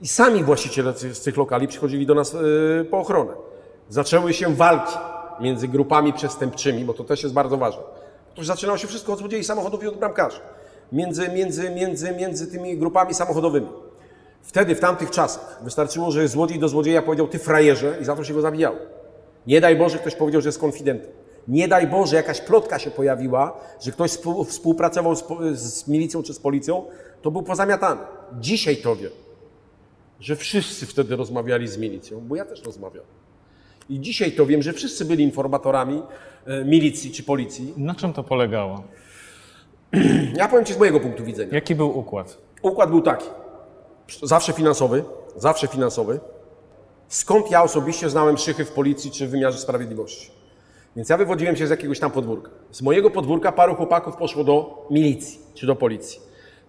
I 0.01 0.07
sami 0.07 0.43
właściciele 0.43 0.93
z 0.93 1.21
tych 1.21 1.37
lokali 1.37 1.67
przychodzili 1.67 2.05
do 2.05 2.15
nas 2.15 2.33
yy, 2.33 2.85
po 2.91 2.99
ochronę. 2.99 3.33
Zaczęły 3.93 4.33
się 4.33 4.55
walki 4.55 4.97
między 5.39 5.67
grupami 5.67 6.13
przestępczymi, 6.13 6.85
bo 6.85 6.93
to 6.93 7.03
też 7.03 7.23
jest 7.23 7.35
bardzo 7.35 7.57
ważne. 7.57 7.81
To 8.35 8.43
zaczynało 8.43 8.77
się 8.77 8.87
wszystko 8.87 9.13
od 9.13 9.19
złodziei 9.19 9.43
samochodów 9.43 9.83
i 9.83 9.87
od 9.87 9.97
bramkarzy. 9.97 10.39
Między, 10.91 11.29
między, 11.29 11.69
między, 11.69 12.15
między 12.15 12.47
tymi 12.47 12.77
grupami 12.77 13.13
samochodowymi. 13.13 13.67
Wtedy, 14.41 14.75
w 14.75 14.79
tamtych 14.79 15.11
czasach, 15.11 15.59
wystarczyło, 15.63 16.11
że 16.11 16.27
złodziej 16.27 16.59
do 16.59 16.67
złodzieja 16.67 17.01
powiedział 17.01 17.27
ty 17.27 17.39
frajerze 17.39 17.97
i 18.01 18.05
za 18.05 18.15
to 18.15 18.23
się 18.23 18.33
go 18.33 18.41
zabijało. 18.41 18.77
Nie 19.47 19.61
daj 19.61 19.75
Boże, 19.75 19.97
ktoś 19.97 20.15
powiedział, 20.15 20.41
że 20.41 20.47
jest 20.49 20.59
konfidentem. 20.59 21.11
Nie 21.47 21.67
daj 21.67 21.87
Boże, 21.87 22.15
jakaś 22.15 22.41
plotka 22.41 22.79
się 22.79 22.91
pojawiła, 22.91 23.59
że 23.81 23.91
ktoś 23.91 24.11
współpracował 24.47 25.15
z, 25.15 25.23
z 25.53 25.87
milicją 25.87 26.23
czy 26.23 26.33
z 26.33 26.39
policją, 26.39 26.85
to 27.21 27.31
był 27.31 27.43
pozamiatany. 27.43 28.01
Dzisiaj 28.39 28.77
to 28.77 28.95
wiem, 28.95 29.11
że 30.19 30.35
wszyscy 30.35 30.85
wtedy 30.85 31.15
rozmawiali 31.15 31.67
z 31.67 31.77
milicją, 31.77 32.21
bo 32.21 32.35
ja 32.35 32.45
też 32.45 32.63
rozmawiam. 32.63 33.03
I 33.89 33.99
dzisiaj 33.99 34.31
to 34.31 34.45
wiem, 34.45 34.61
że 34.61 34.73
wszyscy 34.73 35.05
byli 35.05 35.23
informatorami 35.23 36.01
e, 36.45 36.65
milicji 36.65 37.11
czy 37.11 37.23
policji. 37.23 37.73
Na 37.77 37.95
czym 37.95 38.13
to 38.13 38.23
polegało? 38.23 38.83
Ja 40.37 40.47
powiem 40.47 40.65
Ci 40.65 40.73
z 40.73 40.77
mojego 40.77 40.99
punktu 40.99 41.23
widzenia. 41.23 41.53
Jaki 41.53 41.75
był 41.75 41.99
układ? 41.99 42.37
Układ 42.61 42.89
był 42.89 43.01
taki. 43.01 43.25
Zawsze 44.23 44.53
finansowy, 44.53 45.03
zawsze 45.35 45.67
finansowy. 45.67 46.19
Skąd 47.07 47.51
ja 47.51 47.63
osobiście 47.63 48.09
znałem 48.09 48.37
szychy 48.37 48.65
w 48.65 48.71
policji 48.71 49.11
czy 49.11 49.27
w 49.27 49.29
wymiarze 49.29 49.57
sprawiedliwości? 49.57 50.31
Więc 50.95 51.09
ja 51.09 51.17
wywodziłem 51.17 51.55
się 51.55 51.67
z 51.67 51.69
jakiegoś 51.69 51.99
tam 51.99 52.11
podwórka. 52.11 52.51
Z 52.71 52.81
mojego 52.81 53.09
podwórka 53.09 53.51
paru 53.51 53.75
chłopaków 53.75 54.15
poszło 54.15 54.43
do 54.43 54.87
milicji 54.91 55.39
czy 55.53 55.67
do 55.67 55.75
policji. 55.75 56.19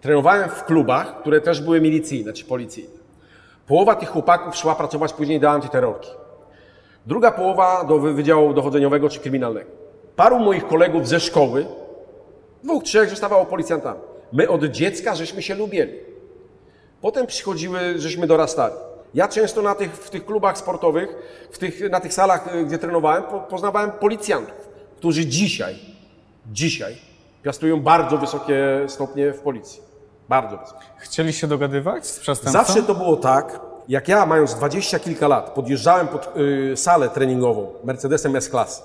Trenowałem 0.01 0.49
w 0.49 0.65
klubach, 0.65 1.21
które 1.21 1.41
też 1.41 1.61
były 1.61 1.81
milicyjne 1.81 2.33
czy 2.33 2.45
policyjne. 2.45 2.95
Połowa 3.67 3.95
tych 3.95 4.09
chłopaków 4.09 4.57
szła 4.57 4.75
pracować 4.75 5.13
później 5.13 5.41
do 5.41 5.51
antyterrorki. 5.51 6.09
Druga 7.07 7.31
połowa 7.31 7.85
do 7.85 7.99
Wydziału 7.99 8.55
Dochodzeniowego 8.55 9.09
czy 9.09 9.21
Kryminalnego. 9.21 9.71
Paru 10.17 10.39
moich 10.39 10.67
kolegów 10.67 11.09
ze 11.09 11.21
szkoły, 11.21 11.67
dwóch, 12.63 12.85
trzech 12.85 13.11
zostawało 13.11 13.47
policjantami. 13.47 14.01
My 14.33 14.49
od 14.49 14.65
dziecka 14.65 15.15
żeśmy 15.15 15.43
się 15.43 15.55
lubili. 15.55 15.93
Potem 17.01 17.27
przychodziły, 17.27 17.79
żeśmy 17.97 18.27
dorastali. 18.27 18.75
Ja 19.15 19.29
często 19.29 19.63
na 19.63 19.75
tych, 19.75 19.93
w 19.93 20.11
tych 20.11 20.25
klubach 20.27 20.59
sportowych, 20.59 21.17
w 21.51 21.59
tych, 21.59 21.91
na 21.91 22.01
tych 22.01 22.15
salach, 22.15 22.55
y, 22.55 22.65
gdzie 22.65 22.79
trenowałem, 22.79 23.23
poznawałem 23.49 23.91
policjantów, 23.93 24.69
którzy 24.97 25.27
dzisiaj, 25.27 25.75
dzisiaj 26.53 26.97
piastują 27.43 27.81
bardzo 27.81 28.19
wysokie 28.19 28.57
stopnie 28.87 29.33
w 29.33 29.41
policji. 29.41 29.83
Bardzo 30.29 30.57
wysokie. 30.57 30.85
Chcieli 30.99 31.33
się 31.33 31.47
dogadywać 31.47 32.07
z 32.07 32.19
przestępcą? 32.19 32.59
Zawsze 32.59 32.83
to 32.83 32.95
było 32.95 33.17
tak, 33.17 33.61
jak 33.89 34.09
ja 34.09 34.27
mając 34.27 34.55
dwadzieścia 34.55 34.99
kilka 34.99 35.29
lat 35.29 35.51
podjeżdżałem 35.51 36.09
pod 36.09 36.37
y, 36.37 36.77
salę 36.77 37.09
treningową 37.09 37.73
Mercedesem 37.85 38.37
S-Class, 38.37 38.83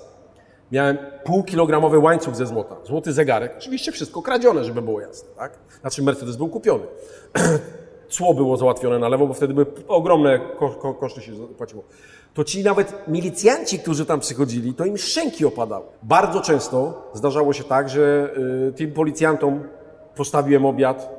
miałem 0.72 0.98
półkilogramowy 1.24 1.98
łańcuch 1.98 2.36
ze 2.36 2.46
złota, 2.46 2.76
złoty 2.84 3.12
zegarek, 3.12 3.54
oczywiście 3.58 3.92
wszystko 3.92 4.22
kradzione, 4.22 4.64
żeby 4.64 4.82
było 4.82 5.00
jasne, 5.00 5.28
tak? 5.36 5.58
Znaczy 5.80 6.02
Mercedes 6.02 6.36
był 6.36 6.48
kupiony. 6.48 6.84
cło 8.10 8.34
było 8.34 8.56
załatwione 8.56 8.98
na 8.98 9.08
lewo, 9.08 9.26
bo 9.26 9.34
wtedy 9.34 9.54
były 9.54 9.66
ogromne 9.88 10.38
ko 10.38 10.68
ko 10.70 10.94
koszty 10.94 11.20
się 11.20 11.32
płaciło. 11.58 11.82
To 12.34 12.44
ci 12.44 12.64
nawet 12.64 13.08
milicjanci, 13.08 13.78
którzy 13.78 14.06
tam 14.06 14.20
przychodzili, 14.20 14.74
to 14.74 14.84
im 14.84 14.98
szczęki 14.98 15.44
opadały. 15.44 15.84
Bardzo 16.02 16.40
często 16.40 17.02
zdarzało 17.14 17.52
się 17.52 17.64
tak, 17.64 17.88
że 17.88 18.30
y, 18.68 18.72
tym 18.72 18.92
policjantom 18.92 19.62
postawiłem 20.14 20.64
obiad, 20.64 21.10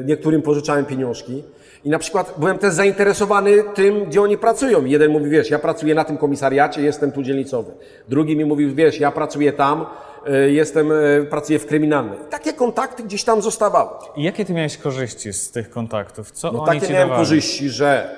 y, 0.00 0.04
niektórym 0.04 0.42
pożyczałem 0.42 0.84
pieniążki. 0.84 1.42
I 1.84 1.90
na 1.90 1.98
przykład 1.98 2.34
byłem 2.38 2.58
też 2.58 2.74
zainteresowany 2.74 3.64
tym, 3.74 4.04
gdzie 4.04 4.22
oni 4.22 4.38
pracują. 4.38 4.84
Jeden 4.84 5.10
mówi, 5.10 5.30
wiesz, 5.30 5.50
ja 5.50 5.58
pracuję 5.58 5.94
na 5.94 6.04
tym 6.04 6.18
komisariacie, 6.18 6.82
jestem 6.82 7.12
tu 7.12 7.22
dzielnicowy. 7.22 7.72
Drugi 8.08 8.36
mi 8.36 8.44
mówił, 8.44 8.74
wiesz, 8.74 9.00
ja 9.00 9.10
pracuję 9.10 9.52
tam, 9.52 9.86
E, 10.26 10.50
jestem, 10.50 10.92
e, 10.92 11.22
pracuję 11.30 11.58
w 11.58 11.66
kryminalnej. 11.66 12.18
takie 12.30 12.52
kontakty 12.52 13.02
gdzieś 13.02 13.24
tam 13.24 13.42
zostawały. 13.42 13.90
I 14.16 14.22
jakie 14.22 14.44
ty 14.44 14.54
miałeś 14.54 14.76
korzyści 14.76 15.32
z 15.32 15.50
tych 15.50 15.70
kontaktów? 15.70 16.30
Co 16.30 16.52
no 16.52 16.62
oni 16.62 16.66
takie 16.66 16.86
ci 16.86 16.92
miałem 16.92 17.08
dawali? 17.08 17.26
korzyści, 17.26 17.70
że 17.70 18.16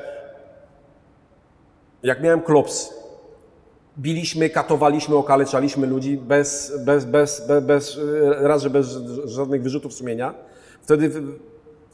jak 2.02 2.22
miałem 2.22 2.40
klops, 2.40 2.94
biliśmy, 3.98 4.50
katowaliśmy, 4.50 5.16
okaleczaliśmy 5.16 5.86
ludzi 5.86 6.16
bez, 6.16 6.72
bez, 6.84 7.04
bez, 7.04 7.46
bez, 7.46 7.62
bez 7.66 7.98
raz, 8.40 8.62
że 8.62 8.70
bez 8.70 8.86
żadnych 9.24 9.62
wyrzutów 9.62 9.94
sumienia. 9.94 10.34
Wtedy, 10.82 11.10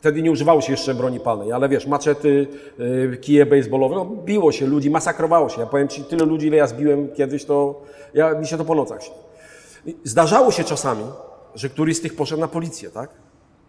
wtedy 0.00 0.23
nie 0.23 0.30
używało 0.30 0.61
się 0.61 0.73
jeszcze 0.73 0.95
broni 0.95 1.21
palnej, 1.21 1.52
ale 1.52 1.69
wiesz, 1.69 1.87
maczety, 1.87 2.47
e, 3.12 3.16
kije 3.16 3.47
baseballowe, 3.47 3.95
no, 3.95 4.04
biło 4.04 4.52
się 4.52 4.66
ludzi, 4.66 4.90
masakrowało 4.90 5.49
się. 5.49 5.61
Ja 5.61 5.66
powiem 5.66 5.88
Ci, 5.88 6.04
tyle 6.04 6.25
ludzi, 6.25 6.47
ile 6.47 6.57
ja 6.57 6.66
zbiłem 6.66 7.09
kiedyś, 7.09 7.45
to 7.45 7.83
ja, 8.14 8.35
mi 8.35 8.47
się 8.47 8.59
to 8.59 8.64
po 8.64 8.75
nocach 8.75 9.02
śni. 9.02 9.14
Zdarzało 10.04 10.50
się 10.50 10.64
czasami, 10.64 11.04
że 11.54 11.69
któryś 11.69 11.97
z 11.97 12.00
tych 12.00 12.16
poszedł 12.16 12.40
na 12.40 12.49
policję, 12.49 12.90
tak? 12.90 13.11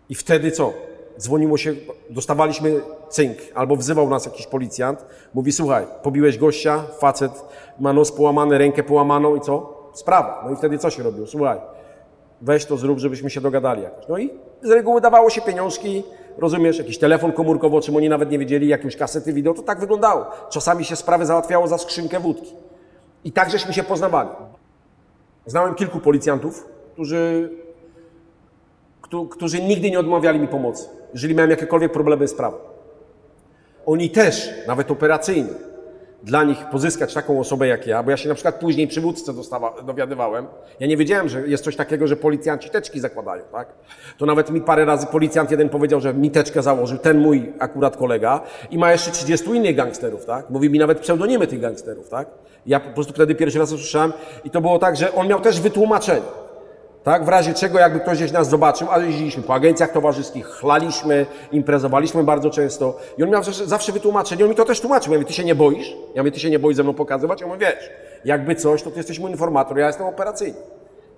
I 0.10 0.16
wtedy 0.16 0.52
co? 0.52 0.74
Dzwoniło 1.20 1.58
się, 1.58 1.74
dostawaliśmy 2.10 2.82
cynk, 3.10 3.38
albo 3.56 3.76
wzywał 3.76 4.10
nas 4.10 4.26
jakiś 4.26 4.48
policjant, 4.48 5.06
mówi, 5.34 5.52
słuchaj, 5.52 5.86
pobiłeś 6.04 6.38
gościa, 6.38 6.84
facet 7.00 7.32
ma 7.80 7.94
nos 7.94 8.12
połamany, 8.12 8.58
rękę 8.58 8.84
połamaną 8.84 9.36
i 9.36 9.42
co? 9.42 9.82
Sprawa. 9.94 10.42
No 10.46 10.52
i 10.52 10.56
wtedy 10.56 10.78
co 10.78 10.90
się 10.90 11.04
robiło? 11.04 11.28
Słuchaj, 11.28 11.58
weź 12.42 12.66
to 12.66 12.78
zrób, 12.78 13.00
żebyśmy 13.00 13.30
się 13.30 13.42
dogadali 13.42 13.84
jakoś. 13.84 14.08
No 14.08 14.18
i 14.18 14.30
z 14.62 14.70
reguły 14.70 15.02
dawało 15.02 15.30
się 15.30 15.42
pieniążki, 15.42 16.04
rozumiesz, 16.38 16.78
jakiś 16.78 16.98
telefon 16.98 17.32
komórkowy, 17.32 17.78
o 17.78 17.82
czym 17.82 17.96
oni 17.96 18.10
nawet 18.10 18.32
nie 18.32 18.40
wiedzieli, 18.40 18.68
jakieś 18.68 18.98
kasety 18.98 19.34
wideo, 19.34 19.54
to 19.54 19.62
tak 19.62 19.80
wyglądało. 19.80 20.26
Czasami 20.50 20.86
się 20.86 20.96
sprawy 20.96 21.26
załatwiało 21.26 21.68
za 21.68 21.78
skrzynkę 21.78 22.20
wódki. 22.20 22.54
I 23.24 23.32
tak 23.32 23.50
żeśmy 23.50 23.74
się 23.74 23.84
poznawali. 23.84 24.30
Znałem 25.46 25.76
kilku 25.76 26.00
policjantów, 26.00 26.66
którzy, 26.94 27.50
którzy 29.30 29.62
nigdy 29.62 29.92
nie 29.92 30.00
odmawiali 30.00 30.40
mi 30.40 30.48
pomocy, 30.48 30.90
jeżeli 31.14 31.36
miałem 31.36 31.52
jakiekolwiek 31.52 31.92
problemy 31.92 32.28
z 32.28 32.34
prawem. 32.34 32.60
Oni 33.86 34.10
też, 34.10 34.50
nawet 34.68 34.92
operacyjnie, 34.92 35.50
dla 36.24 36.44
nich 36.44 36.66
pozyskać 36.72 37.14
taką 37.14 37.40
osobę 37.40 37.68
jak 37.68 37.88
ja, 37.88 38.04
bo 38.04 38.12
ja 38.12 38.18
się 38.18 38.30
na 38.30 38.36
przykład 38.36 38.56
później 38.56 38.88
przywódcę 38.88 39.34
dostawa, 39.34 39.74
dowiadywałem. 39.86 40.48
Ja 40.80 40.88
nie 40.88 40.98
wiedziałem, 40.98 41.30
że 41.30 41.48
jest 41.48 41.64
coś 41.64 41.76
takiego, 41.76 42.08
że 42.08 42.16
policjanci 42.16 42.70
teczki 42.70 43.00
zakładają, 43.00 43.44
tak? 43.52 43.68
To 44.18 44.26
nawet 44.26 44.50
mi 44.50 44.62
parę 44.62 44.86
razy 44.86 45.08
policjant 45.08 45.52
jeden 45.52 45.70
powiedział, 45.70 46.02
że 46.02 46.14
mi 46.14 46.32
teczkę 46.32 46.62
założył, 46.62 46.98
ten 46.98 47.20
mój 47.20 47.54
akurat 47.60 47.98
kolega 47.98 48.42
i 48.72 48.78
ma 48.78 48.92
jeszcze 48.92 49.12
30 49.12 49.50
innych 49.50 49.76
gangsterów, 49.76 50.26
tak? 50.26 50.50
Mówi 50.50 50.70
mi 50.70 50.80
nawet 50.80 51.00
pseudonimy 51.00 51.48
tych 51.48 51.60
gangsterów, 51.60 52.10
tak? 52.10 52.28
Ja 52.66 52.80
po 52.80 52.90
prostu 52.90 53.14
wtedy 53.14 53.36
pierwszy 53.36 53.60
raz 53.60 53.72
usłyszałem 53.72 54.14
i 54.44 54.50
to 54.50 54.62
było 54.62 54.80
tak, 54.80 54.96
że 54.96 55.14
on 55.14 55.28
miał 55.28 55.42
też 55.42 55.62
wytłumaczenie. 55.62 56.22
Tak, 57.04 57.26
w 57.26 57.28
razie 57.28 57.54
czego 57.54 57.80
jakby 57.80 58.00
ktoś 58.00 58.18
gdzieś 58.18 58.32
nas 58.32 58.50
zobaczył, 58.50 58.88
ale 58.92 59.06
jeździliśmy 59.06 59.44
po 59.44 59.54
agencjach 59.54 59.92
towarzyskich, 59.92 60.46
chlaliśmy, 60.46 61.26
imprezowaliśmy 61.52 62.24
bardzo 62.24 62.50
często 62.50 62.98
i 63.18 63.24
on 63.24 63.30
miał 63.30 63.44
zawsze 63.44 63.92
wytłumaczenie, 63.92 64.44
on 64.44 64.50
mi 64.50 64.56
to 64.56 64.66
też 64.66 64.82
tłumaczył. 64.82 65.14
Ja 65.14 65.20
mówię, 65.20 65.28
ty 65.28 65.34
się 65.34 65.44
nie 65.44 65.56
boisz? 65.56 65.96
Ja 66.16 66.22
mówię, 66.22 66.32
ty 66.32 66.40
się 66.40 66.50
nie 66.50 66.60
boisz 66.60 66.78
ze 66.78 66.84
mną 66.84 66.94
pokazywać? 66.94 67.42
Ja 67.42 67.48
mówię, 67.48 67.60
wiesz, 67.60 67.90
jakby 68.26 68.56
coś, 68.56 68.84
to 68.84 68.92
ty 68.92 68.98
jesteś 68.98 69.20
mój 69.20 69.32
informator, 69.32 69.78
ja 69.78 69.88
jestem 69.88 70.08
operacyjny. 70.08 70.60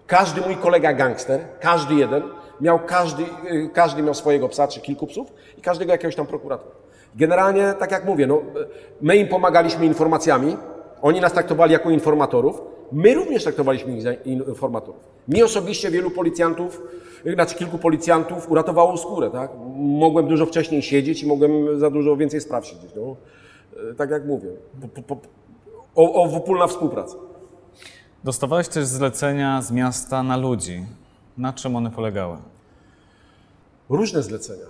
Każdy 0.08 0.42
mój 0.42 0.56
kolega 0.56 0.94
gangster, 0.94 1.40
każdy 1.60 1.96
jeden, 1.96 2.24
miał 2.62 2.80
każdy, 2.80 3.24
y, 3.24 3.70
każdy 3.74 4.02
miał 4.02 4.14
swojego 4.14 4.50
psa 4.50 4.68
czy 4.68 4.82
kilku 4.82 5.08
psów 5.08 5.28
i 5.58 5.62
każdego 5.62 5.92
jakiegoś 5.92 6.16
tam 6.16 6.26
prokuratora. 6.26 6.76
Generalnie, 7.16 7.74
tak 7.80 7.92
jak 7.92 8.06
mówię, 8.06 8.28
no, 8.28 8.42
my 9.02 9.16
im 9.16 9.28
pomagaliśmy 9.28 9.86
informacjami, 9.86 10.58
oni 11.02 11.22
nas 11.22 11.34
traktowali 11.34 11.74
jako 11.74 11.90
informatorów, 11.90 12.62
my 12.94 13.14
również 13.14 13.44
traktowaliśmy 13.44 13.96
ich 13.96 14.02
za 14.02 14.14
informatorów. 14.14 15.02
Mi 15.28 15.44
osobiście 15.44 15.92
wielu 15.92 16.12
policjantów, 16.12 16.82
znaczy 17.34 17.56
kilku 17.56 17.78
policjantów 17.78 18.52
uratowało 18.52 18.98
skórę, 18.98 19.30
tak? 19.30 19.52
Mogłem 19.76 20.28
dużo 20.28 20.46
wcześniej 20.46 20.82
siedzieć 20.82 21.24
i 21.24 21.28
mogłem 21.28 21.80
za 21.80 21.90
dużo 21.90 22.18
więcej 22.18 22.42
spraw 22.42 22.66
siedzieć. 22.68 22.92
No. 22.96 23.16
E, 23.92 23.94
tak 23.94 24.10
jak 24.10 24.26
mówię, 24.26 24.50
o, 25.96 26.24
o 26.62 26.68
współpraca. 26.68 27.16
Dostawałeś 28.24 28.68
też 28.68 28.86
zlecenia 28.86 29.62
z 29.62 29.72
miasta 29.72 30.24
na 30.24 30.38
ludzi. 30.38 30.86
Na 31.38 31.54
czym 31.54 31.76
one 31.76 31.92
polegały? 31.92 32.38
Różne 33.90 34.24
zlecenia. 34.24 34.66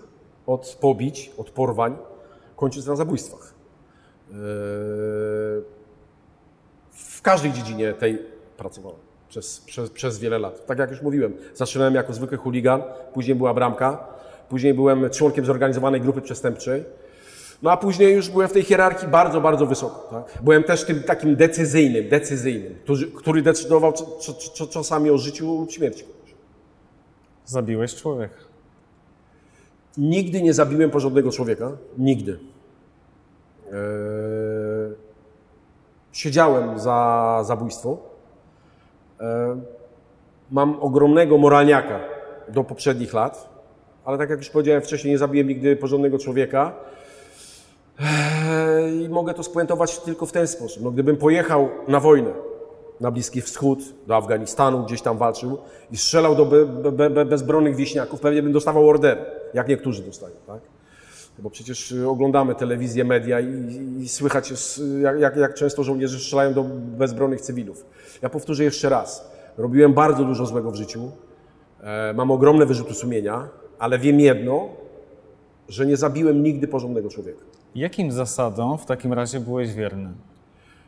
od 0.47 0.77
pobić, 0.81 1.31
od 1.37 1.49
porwań, 1.49 1.97
kończąc 2.55 2.87
na 2.87 2.95
zabójstwach. 2.95 3.53
Yy, 4.29 4.35
każdej 7.23 7.53
dziedzinie 7.53 7.93
tej 7.93 8.19
pracowałem 8.57 8.99
przez, 9.29 9.59
przez, 9.59 9.89
przez 9.89 10.19
wiele 10.19 10.39
lat. 10.39 10.65
Tak 10.65 10.79
jak 10.79 10.91
już 10.91 11.01
mówiłem, 11.01 11.33
zaczynałem 11.55 11.95
jako 11.95 12.13
zwykły 12.13 12.37
chuligan, 12.37 12.83
później 13.13 13.35
była 13.35 13.53
bramka, 13.53 14.07
później 14.49 14.73
byłem 14.73 15.09
członkiem 15.09 15.45
zorganizowanej 15.45 16.01
grupy 16.01 16.21
przestępczej, 16.21 16.83
no 17.61 17.71
a 17.71 17.77
później 17.77 18.13
już 18.15 18.29
byłem 18.29 18.47
w 18.49 18.53
tej 18.53 18.63
hierarchii 18.63 19.07
bardzo, 19.07 19.41
bardzo 19.41 19.65
wysoko. 19.65 20.07
Tak? 20.11 20.43
Byłem 20.43 20.63
też 20.63 20.83
tym 20.83 21.03
takim 21.03 21.35
decyzyjnym, 21.35 22.09
decyzyjnym, 22.09 22.75
który, 22.83 23.07
który 23.07 23.41
decydował 23.41 23.91
cz- 23.91 24.17
cz- 24.19 24.33
cz- 24.33 24.69
czasami 24.69 25.09
o 25.09 25.17
życiu 25.17 25.59
lub 25.59 25.71
śmierci. 25.71 26.03
Zabiłeś 27.45 27.95
człowieka. 27.95 28.35
Nigdy 29.97 30.41
nie 30.41 30.53
zabiłem 30.53 30.91
porządnego 30.91 31.31
człowieka. 31.31 31.71
Nigdy. 31.97 32.39
Eee, 33.65 33.73
siedziałem 36.13 36.79
za 36.79 37.39
zabójstwo. 37.45 37.97
Eee, 39.19 39.27
mam 40.51 40.77
ogromnego 40.81 41.37
moralniaka 41.37 41.99
do 42.49 42.63
poprzednich 42.63 43.13
lat, 43.13 43.49
ale 44.05 44.17
tak 44.17 44.29
jak 44.29 44.39
już 44.39 44.49
powiedziałem 44.49 44.81
wcześniej, 44.81 45.11
nie 45.11 45.17
zabiłem 45.17 45.47
nigdy 45.47 45.75
porządnego 45.75 46.17
człowieka. 46.17 46.73
Eee, 47.99 49.03
I 49.03 49.09
mogę 49.09 49.33
to 49.33 49.43
spuentować 49.43 49.99
tylko 49.99 50.25
w 50.25 50.31
ten 50.31 50.47
sposób. 50.47 50.83
No, 50.83 50.91
gdybym 50.91 51.17
pojechał 51.17 51.69
na 51.87 51.99
wojnę 51.99 52.31
na 52.99 53.11
Bliski 53.11 53.41
Wschód, 53.41 53.79
do 54.07 54.15
Afganistanu, 54.15 54.83
gdzieś 54.83 55.01
tam 55.01 55.17
walczył 55.17 55.57
i 55.91 55.97
strzelał 55.97 56.35
do 56.35 56.45
be, 56.45 56.65
be, 56.65 57.09
be, 57.09 57.25
bezbronnych 57.25 57.75
wieśniaków, 57.75 58.19
pewnie 58.19 58.43
bym 58.43 58.51
dostawał 58.51 58.89
ordery, 58.89 59.25
jak 59.53 59.67
niektórzy 59.67 60.03
dostają, 60.03 60.35
tak? 60.47 60.72
Bo 61.39 61.49
przecież 61.49 61.91
y, 61.91 62.09
oglądamy 62.09 62.55
telewizję, 62.55 63.03
media 63.03 63.39
i, 63.39 63.47
i, 63.99 64.09
słychać, 64.09 64.51
y, 64.51 64.99
jak, 65.01 65.19
jak, 65.19 65.35
jak 65.35 65.53
często 65.53 65.83
żołnierze 65.83 66.19
strzelają 66.19 66.53
do 66.53 66.63
bezbronnych 66.97 67.41
cywilów. 67.41 67.85
Ja 68.21 68.29
powtórzę 68.29 68.63
jeszcze 68.63 68.89
raz. 68.89 69.31
Robiłem 69.57 69.93
bardzo 69.93 70.25
dużo 70.25 70.45
złego 70.45 70.71
w 70.71 70.75
życiu. 70.75 71.11
E, 71.81 72.13
mam 72.13 72.31
ogromne 72.31 72.65
wyrzuty 72.65 72.93
sumienia, 72.93 73.49
ale 73.79 73.99
wiem 73.99 74.19
jedno, 74.19 74.69
że 75.69 75.85
nie 75.85 75.97
zabiłem 75.97 76.43
nigdy 76.43 76.67
porządnego 76.67 77.09
człowieka. 77.09 77.41
Jakim 77.75 78.11
zasadom 78.11 78.77
w 78.77 78.85
takim 78.85 79.13
razie 79.13 79.39
byłeś 79.39 79.73
wierny? 79.73 80.09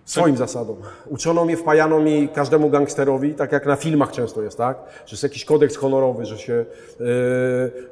Swoim 0.06 0.38
zasadom. 0.38 0.78
Uczono 1.10 1.46
mnie, 1.46 1.58
wpajano 1.58 2.00
mi 2.00 2.30
każdemu 2.30 2.70
gangsterowi, 2.70 3.34
tak 3.34 3.52
jak 3.52 3.66
na 3.66 3.76
filmach 3.76 4.12
często 4.12 4.42
jest, 4.42 4.58
tak? 4.58 4.78
Że 5.06 5.14
jest 5.14 5.24
jakiś 5.24 5.46
kodeks 5.46 5.76
honorowy, 5.76 6.26
że 6.26 6.38
się, 6.38 6.66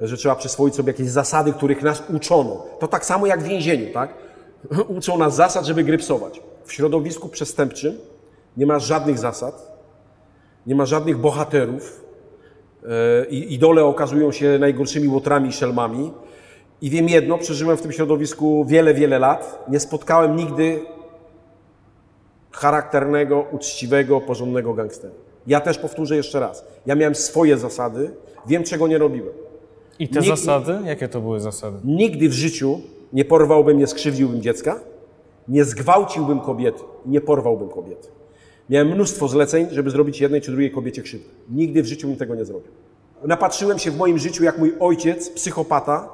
yy, 0.01 0.07
że 0.07 0.17
trzeba 0.17 0.35
przyswoić 0.35 0.75
sobie 0.75 0.91
jakieś 0.91 1.09
zasady, 1.09 1.53
których 1.53 1.81
nas 1.81 2.03
uczono. 2.15 2.65
To 2.79 2.87
tak 2.87 3.05
samo 3.05 3.25
jak 3.25 3.41
w 3.41 3.47
więzieniu, 3.47 3.93
tak? 3.93 4.13
Uczą 4.97 5.17
nas 5.17 5.35
zasad, 5.35 5.65
żeby 5.65 5.83
grypsować. 5.83 6.41
W 6.65 6.73
środowisku 6.73 7.29
przestępczym 7.29 7.97
nie 8.57 8.65
ma 8.65 8.79
żadnych 8.79 9.19
zasad, 9.19 9.77
nie 10.67 10.75
ma 10.75 10.85
żadnych 10.85 11.17
bohaterów. 11.17 12.01
Yy, 12.83 13.25
idole 13.35 13.85
okazują 13.85 14.31
się 14.31 14.59
najgorszymi 14.59 15.07
łotrami 15.07 15.49
i 15.49 15.53
szelmami. 15.53 16.13
I 16.81 16.89
wiem 16.89 17.09
jedno, 17.09 17.37
przeżyłem 17.37 17.77
w 17.77 17.81
tym 17.81 17.91
środowisku 17.91 18.65
wiele, 18.65 18.93
wiele 18.93 19.19
lat. 19.19 19.65
Nie 19.67 19.79
spotkałem 19.79 20.35
nigdy 20.35 20.92
charakternego, 22.53 23.45
uczciwego, 23.51 24.21
porządnego 24.21 24.73
gangstera. 24.73 25.13
Ja 25.47 25.61
też 25.61 25.77
powtórzę 25.77 26.15
jeszcze 26.15 26.39
raz. 26.39 26.65
Ja 26.85 26.95
miałem 26.95 27.15
swoje 27.15 27.57
zasady, 27.57 28.11
wiem 28.47 28.63
czego 28.63 28.87
nie 28.87 28.97
robiłem. 28.97 29.33
I 29.99 30.09
te 30.09 30.21
zasady? 30.21 30.79
Jakie 30.85 31.07
to 31.07 31.21
były 31.21 31.39
zasady? 31.39 31.77
Nigdy 31.83 32.29
w 32.29 32.33
życiu 32.33 32.81
nie 33.13 33.25
porwałbym, 33.25 33.77
nie 33.77 33.87
skrzywdziłbym 33.87 34.41
dziecka, 34.41 34.79
nie 35.47 35.63
zgwałciłbym 35.63 36.39
kobiety, 36.39 36.83
nie 37.05 37.21
porwałbym 37.21 37.69
kobiety. 37.69 38.07
Miałem 38.69 38.87
mnóstwo 38.87 39.27
zleceń, 39.27 39.67
żeby 39.71 39.89
zrobić 39.89 40.21
jednej 40.21 40.41
czy 40.41 40.51
drugiej 40.51 40.71
kobiecie 40.71 41.01
krzywdę. 41.01 41.29
Nigdy 41.49 41.83
w 41.83 41.85
życiu 41.85 42.07
bym 42.07 42.17
tego 42.17 42.35
nie 42.35 42.45
zrobił. 42.45 42.71
Napatrzyłem 43.23 43.79
się 43.79 43.91
w 43.91 43.97
moim 43.97 44.17
życiu, 44.17 44.43
jak 44.43 44.57
mój 44.57 44.73
ojciec, 44.79 45.29
psychopata, 45.29 46.09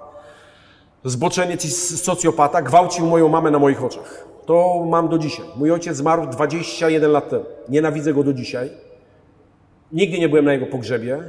zboczeniec 1.04 1.66
i 1.66 1.70
socjopata, 1.98 2.62
gwałcił 2.62 3.06
moją 3.06 3.30
mamę 3.30 3.52
na 3.52 3.60
moich 3.60 3.84
oczach. 3.84 4.28
To 4.46 4.86
mam 4.90 5.10
do 5.10 5.18
dzisiaj. 5.18 5.46
Mój 5.56 5.72
ojciec 5.72 5.98
zmarł 5.98 6.28
21 6.28 7.12
lat 7.12 7.30
temu. 7.30 7.46
Nienawidzę 7.70 8.14
go 8.14 8.24
do 8.24 8.34
dzisiaj. 8.34 8.70
Nigdy 9.92 10.20
nie 10.20 10.30
byłem 10.30 10.46
na 10.46 10.54
jego 10.54 10.66
pogrzebie. 10.66 11.20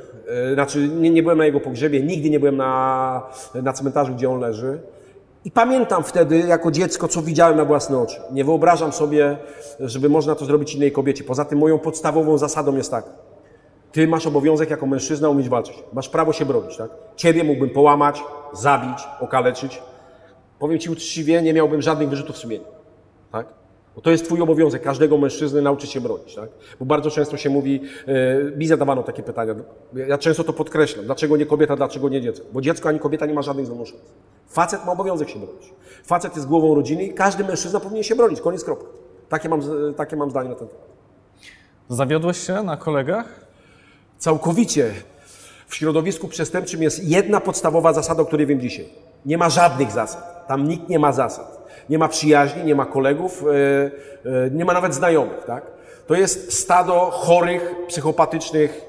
E, 0.50 0.54
Znaczy, 0.54 0.88
nie, 0.88 1.10
nie 1.10 1.22
byłem 1.22 1.38
na 1.38 1.44
jego 1.44 1.60
pogrzebie, 1.60 2.02
nigdy 2.02 2.30
nie 2.30 2.40
byłem 2.40 2.56
na, 2.56 3.22
na 3.62 3.72
cmentarzu, 3.72 4.14
gdzie 4.14 4.30
on 4.30 4.40
leży. 4.40 4.78
I 5.44 5.50
pamiętam 5.50 6.04
wtedy, 6.04 6.38
jako 6.38 6.70
dziecko, 6.70 7.08
co 7.08 7.22
widziałem 7.22 7.56
na 7.56 7.64
własne 7.64 7.98
oczy. 7.98 8.16
Nie 8.32 8.44
wyobrażam 8.44 8.92
sobie, 8.92 9.36
żeby 9.80 10.08
można 10.08 10.34
to 10.34 10.44
zrobić 10.44 10.74
innej 10.74 10.92
kobiecie. 10.92 11.24
Poza 11.24 11.44
tym, 11.44 11.58
moją 11.58 11.78
podstawową 11.78 12.38
zasadą 12.38 12.76
jest 12.76 12.90
tak. 12.90 13.04
Ty 13.92 14.08
masz 14.08 14.26
obowiązek 14.26 14.70
jako 14.70 14.86
mężczyzna 14.86 15.28
umieć 15.28 15.48
walczyć. 15.48 15.84
Masz 15.92 16.08
prawo 16.08 16.32
się 16.32 16.46
bronić, 16.46 16.76
tak? 16.76 16.90
Ciebie 17.16 17.44
mógłbym 17.44 17.70
połamać, 17.70 18.22
zabić, 18.52 18.98
okaleczyć. 19.20 19.82
Powiem 20.58 20.78
Ci 20.78 20.90
uczciwie, 20.90 21.42
nie 21.42 21.52
miałbym 21.52 21.82
żadnych 21.82 22.08
wyrzutów 22.08 22.38
sumienia, 22.38 22.64
tak? 23.32 23.46
Bo 23.94 24.00
to 24.00 24.10
jest 24.10 24.24
Twój 24.24 24.42
obowiązek, 24.42 24.82
każdego 24.82 25.18
mężczyzny 25.18 25.62
nauczyć 25.62 25.90
się 25.90 26.00
bronić, 26.00 26.34
tak? 26.34 26.48
Bo 26.78 26.84
bardzo 26.84 27.10
często 27.10 27.36
się 27.36 27.50
mówi, 27.50 27.82
yy, 28.06 28.52
mi 28.56 28.66
zadawano 28.66 29.02
takie 29.02 29.22
pytania, 29.22 29.54
ja 29.92 30.18
często 30.18 30.44
to 30.44 30.52
podkreślam, 30.52 31.04
dlaczego 31.04 31.36
nie 31.36 31.46
kobieta, 31.46 31.76
dlaczego 31.76 32.08
nie 32.08 32.20
dziecko? 32.20 32.46
Bo 32.52 32.60
dziecko 32.60 32.88
ani 32.88 32.98
kobieta 32.98 33.26
nie 33.26 33.34
ma 33.34 33.42
żadnych 33.42 33.66
zdolności. 33.66 33.98
Facet 34.48 34.84
ma 34.86 34.92
obowiązek 34.92 35.28
się 35.28 35.38
bronić. 35.38 35.74
Facet 36.04 36.36
jest 36.36 36.48
głową 36.48 36.74
rodziny 36.74 37.04
i 37.04 37.14
każdy 37.14 37.44
mężczyzna 37.44 37.80
powinien 37.80 38.04
się 38.04 38.16
bronić, 38.16 38.40
koniec, 38.40 38.64
kropka. 38.64 38.88
Takie 39.28 39.48
mam, 39.48 39.60
takie 39.96 40.16
mam 40.16 40.30
zdanie 40.30 40.48
na 40.48 40.54
ten 40.54 40.68
temat. 40.68 40.86
Zawiodłeś 41.88 42.46
się 42.46 42.62
na 42.62 42.76
kolegach? 42.76 43.49
Całkowicie. 44.20 44.90
W 45.68 45.74
środowisku 45.74 46.28
przestępczym 46.28 46.82
jest 46.82 47.08
jedna 47.08 47.40
podstawowa 47.40 47.92
zasada, 47.92 48.22
o 48.22 48.26
której 48.26 48.46
wiem 48.46 48.60
dzisiaj. 48.60 48.88
Nie 49.26 49.38
ma 49.38 49.50
żadnych 49.50 49.90
zasad. 49.90 50.46
Tam 50.48 50.68
nikt 50.68 50.88
nie 50.88 50.98
ma 50.98 51.12
zasad. 51.12 51.68
Nie 51.88 51.98
ma 51.98 52.08
przyjaźni, 52.08 52.64
nie 52.64 52.74
ma 52.74 52.86
kolegów, 52.86 53.44
e, 53.44 54.46
e, 54.46 54.50
nie 54.50 54.64
ma 54.64 54.72
nawet 54.72 54.94
znajomych. 54.94 55.44
Tak? 55.44 55.66
To 56.06 56.14
jest 56.14 56.52
stado 56.52 56.94
chorych, 57.10 57.74
psychopatycznych 57.88 58.82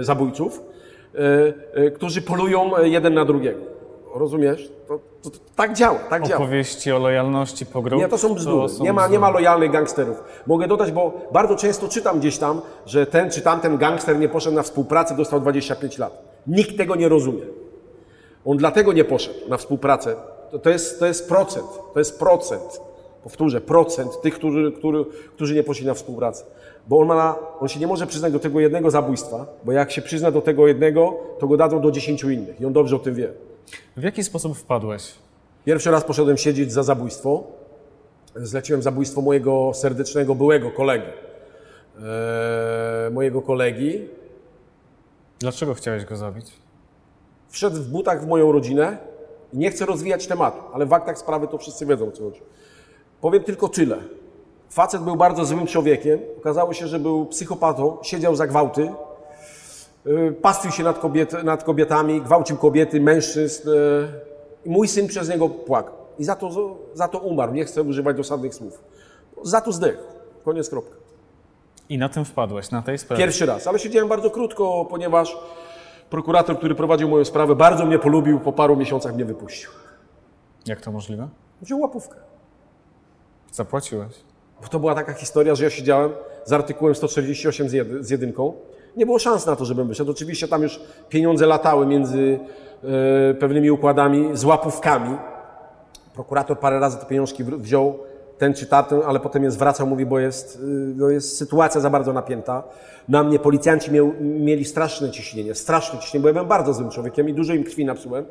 e, 0.00 0.04
zabójców, 0.04 0.62
którzy 1.94 2.22
polują 2.22 2.70
jeden 2.82 3.14
na 3.14 3.24
drugiego. 3.24 3.60
Rozumiesz? 4.14 4.70
To, 4.88 5.00
to, 5.22 5.30
to 5.30 5.38
tak 5.56 5.74
działa, 5.74 5.98
tak 5.98 6.26
działa. 6.26 6.42
Opowieści 6.42 6.92
o 6.92 6.98
lojalności 6.98 7.66
po? 7.66 7.80
Nie, 7.80 8.08
to 8.08 8.18
są 8.18 8.34
bzdury. 8.34 8.72
nie, 8.80 8.92
ma, 8.92 9.08
nie 9.08 9.18
ma 9.18 9.30
lojalnych 9.30 9.70
gangsterów. 9.70 10.22
Mogę 10.46 10.68
dodać, 10.68 10.92
bo 10.92 11.12
bardzo 11.32 11.56
często 11.56 11.88
czytam 11.88 12.18
gdzieś 12.18 12.38
tam, 12.38 12.60
że 12.86 13.06
ten 13.06 13.30
czy 13.30 13.40
tamten 13.40 13.78
gangster 13.78 14.18
nie 14.18 14.28
poszedł 14.28 14.56
na 14.56 14.62
współpracę, 14.62 15.16
dostał 15.16 15.40
25 15.40 15.98
lat. 15.98 16.22
Nikt 16.46 16.76
tego 16.76 16.96
nie 16.96 17.08
rozumie. 17.08 17.42
On 18.44 18.56
dlatego 18.56 18.92
nie 18.92 19.04
poszedł 19.04 19.38
na 19.48 19.56
współpracę. 19.56 20.16
To, 20.50 20.58
to, 20.58 20.70
jest, 20.70 20.98
to 20.98 21.06
jest 21.06 21.28
procent. 21.28 21.66
To 21.92 21.98
jest 21.98 22.18
procent. 22.18 22.80
Powtórzę, 23.22 23.60
procent 23.60 24.20
tych, 24.20 24.34
którzy, 24.34 24.72
którzy, 24.72 25.04
którzy 25.34 25.54
nie 25.54 25.62
poszli 25.62 25.86
na 25.86 25.94
współpracę. 25.94 26.44
Bo 26.88 26.98
on, 26.98 27.08
ma, 27.08 27.38
on 27.60 27.68
się 27.68 27.80
nie 27.80 27.86
może 27.86 28.06
przyznać 28.06 28.32
do 28.32 28.38
tego 28.38 28.60
jednego 28.60 28.90
zabójstwa, 28.90 29.46
bo 29.64 29.72
jak 29.72 29.90
się 29.90 30.02
przyzna 30.02 30.30
do 30.30 30.40
tego 30.40 30.66
jednego, 30.66 31.16
to 31.38 31.48
go 31.48 31.56
dadzą 31.56 31.80
do 31.80 31.90
10 31.90 32.22
innych. 32.22 32.60
I 32.60 32.66
on 32.66 32.72
dobrze 32.72 32.96
o 32.96 32.98
tym 32.98 33.14
wie. 33.14 33.32
W 33.96 34.02
jaki 34.02 34.24
sposób 34.24 34.58
wpadłeś? 34.58 35.14
Pierwszy 35.64 35.90
raz 35.90 36.04
poszedłem 36.04 36.36
siedzieć 36.36 36.72
za 36.72 36.82
zabójstwo. 36.82 37.44
Zleciłem 38.36 38.82
zabójstwo 38.82 39.20
mojego 39.20 39.70
serdecznego 39.74 40.34
byłego 40.34 40.70
kolegi. 40.70 41.06
Eee, 41.06 43.12
mojego 43.12 43.42
kolegi. 43.42 44.08
Dlaczego 45.38 45.74
chciałeś 45.74 46.04
go 46.04 46.16
zabić? 46.16 46.52
Wszedł 47.48 47.76
w 47.76 47.88
butach 47.88 48.24
w 48.24 48.26
moją 48.26 48.52
rodzinę 48.52 48.98
nie 49.52 49.70
chcę 49.70 49.86
rozwijać 49.86 50.26
tematu, 50.26 50.58
ale 50.72 50.86
w 50.86 50.92
aktach 50.92 51.18
sprawy 51.18 51.48
to 51.48 51.58
wszyscy 51.58 51.86
wiedzą, 51.86 52.10
co 52.10 52.22
chodzi. 52.22 52.40
Powiem 53.20 53.42
tylko 53.42 53.68
tyle. 53.68 53.96
Facet 54.70 55.02
był 55.02 55.16
bardzo 55.16 55.44
złym 55.44 55.66
człowiekiem. 55.66 56.20
Okazało 56.38 56.72
się, 56.72 56.86
że 56.86 56.98
był 56.98 57.26
psychopatą, 57.26 57.96
siedział 58.02 58.36
za 58.36 58.46
gwałty, 58.46 58.92
pastwił 60.42 60.70
się 60.72 60.82
nad, 60.82 60.98
kobiet, 60.98 61.44
nad 61.44 61.64
kobietami, 61.64 62.22
gwałcił 62.22 62.56
kobiety, 62.56 63.00
mężczyzn. 63.00 63.68
yy, 63.70 64.08
I 64.64 64.70
mój 64.70 64.88
syn 64.88 65.06
przez 65.06 65.28
niego 65.28 65.48
płakał. 65.48 65.94
I 66.18 66.24
za 66.24 66.36
to, 66.36 66.76
za 66.94 67.08
to 67.08 67.18
umarł. 67.18 67.52
Nie 67.52 67.64
chcę 67.64 67.82
używać 67.82 68.16
dosadnych 68.16 68.54
słów. 68.54 68.84
Za 69.42 69.60
to 69.60 69.72
zdechł. 69.72 70.02
Koniec, 70.44 70.70
kropka. 70.70 70.96
I 71.88 71.98
na 71.98 72.08
tym 72.08 72.24
wpadłeś, 72.24 72.70
na 72.70 72.82
tej 72.82 72.98
sprawie. 72.98 73.22
Pierwszy 73.22 73.46
raz, 73.46 73.66
ale 73.66 73.78
siedziałem 73.78 74.08
bardzo 74.08 74.30
krótko, 74.30 74.86
ponieważ 74.90 75.36
prokurator, 76.10 76.58
który 76.58 76.74
prowadził 76.74 77.08
moją 77.08 77.24
sprawę, 77.24 77.54
bardzo 77.54 77.86
mnie 77.86 77.98
polubił, 77.98 78.40
po 78.40 78.52
paru 78.52 78.76
miesiącach 78.76 79.14
mnie 79.14 79.24
wypuścił. 79.24 79.70
Jak 80.66 80.80
to 80.80 80.92
możliwe? 80.92 81.28
Wziął 81.62 81.80
łapówkę. 81.80 82.16
Zapłaciłeś. 83.52 84.14
Bo 84.62 84.68
to 84.68 84.80
była 84.80 84.94
taka 84.94 85.12
historia, 85.12 85.54
że 85.54 85.64
ja 85.64 85.70
siedziałem 85.70 86.10
z 86.44 86.52
artykułem 86.52 86.94
148 86.94 87.68
z, 87.68 87.72
jedy, 87.72 88.04
z 88.04 88.10
jedynką. 88.10 88.52
Nie 88.98 89.06
było 89.06 89.18
szans 89.18 89.46
na 89.46 89.56
to, 89.56 89.64
żebym 89.64 89.88
wyszedł. 89.88 90.10
Oczywiście 90.10 90.48
tam 90.48 90.62
już 90.62 90.80
pieniądze 91.08 91.46
latały 91.46 91.86
między 91.86 92.40
e, 93.30 93.34
pewnymi 93.34 93.70
układami 93.70 94.30
z 94.32 94.44
łapówkami. 94.44 95.16
Prokurator 96.14 96.58
parę 96.58 96.80
razy 96.80 96.98
te 96.98 97.06
pieniążki 97.06 97.44
wziął, 97.44 97.98
ten 98.38 98.54
czy 98.54 98.66
tamten, 98.66 99.00
ale 99.06 99.20
potem 99.20 99.44
je 99.44 99.50
zwracał, 99.50 99.86
mówi, 99.86 100.06
bo 100.06 100.18
jest, 100.18 100.56
y, 100.56 100.58
no 100.96 101.10
jest 101.10 101.36
sytuacja 101.36 101.80
za 101.80 101.90
bardzo 101.90 102.12
napięta. 102.12 102.62
Na 103.08 103.24
mnie 103.24 103.38
policjanci 103.38 103.92
miał, 103.92 104.12
mieli 104.20 104.64
straszne 104.64 105.10
ciśnienie, 105.10 105.54
straszne 105.54 105.98
ciśnienie, 105.98 106.22
bo 106.22 106.28
ja 106.28 106.32
byłem 106.32 106.48
bardzo 106.48 106.74
złym 106.74 106.90
człowiekiem 106.90 107.28
i 107.28 107.34
dużo 107.34 107.54
im 107.54 107.64
krwi 107.64 107.84
napsułem. 107.84 108.24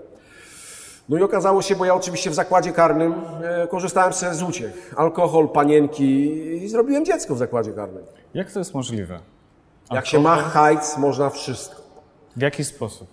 No 1.10 1.18
i 1.18 1.22
okazało 1.22 1.62
się, 1.62 1.76
bo 1.76 1.86
ja 1.86 1.96
oczywiście 1.96 2.30
w 2.30 2.34
zakładzie 2.34 2.72
karnym 2.72 3.14
e, 3.44 3.68
korzystałem 3.68 4.14
z 4.14 4.44
uciech. 4.44 4.94
Alkohol, 4.98 5.50
panienki 5.50 6.28
i 6.64 6.70
zrobiłem 6.70 7.06
dziecko 7.06 7.36
w 7.36 7.38
zakładzie 7.38 7.72
karnym. 7.72 8.04
Jak 8.34 8.52
to 8.52 8.60
jest 8.60 8.74
możliwe? 8.74 9.20
Jak 9.92 10.06
się 10.06 10.20
ma 10.20 10.36
hajc, 10.36 10.98
można 10.98 11.30
wszystko. 11.30 11.82
W 12.36 12.42
jaki 12.42 12.64
sposób? 12.64 13.08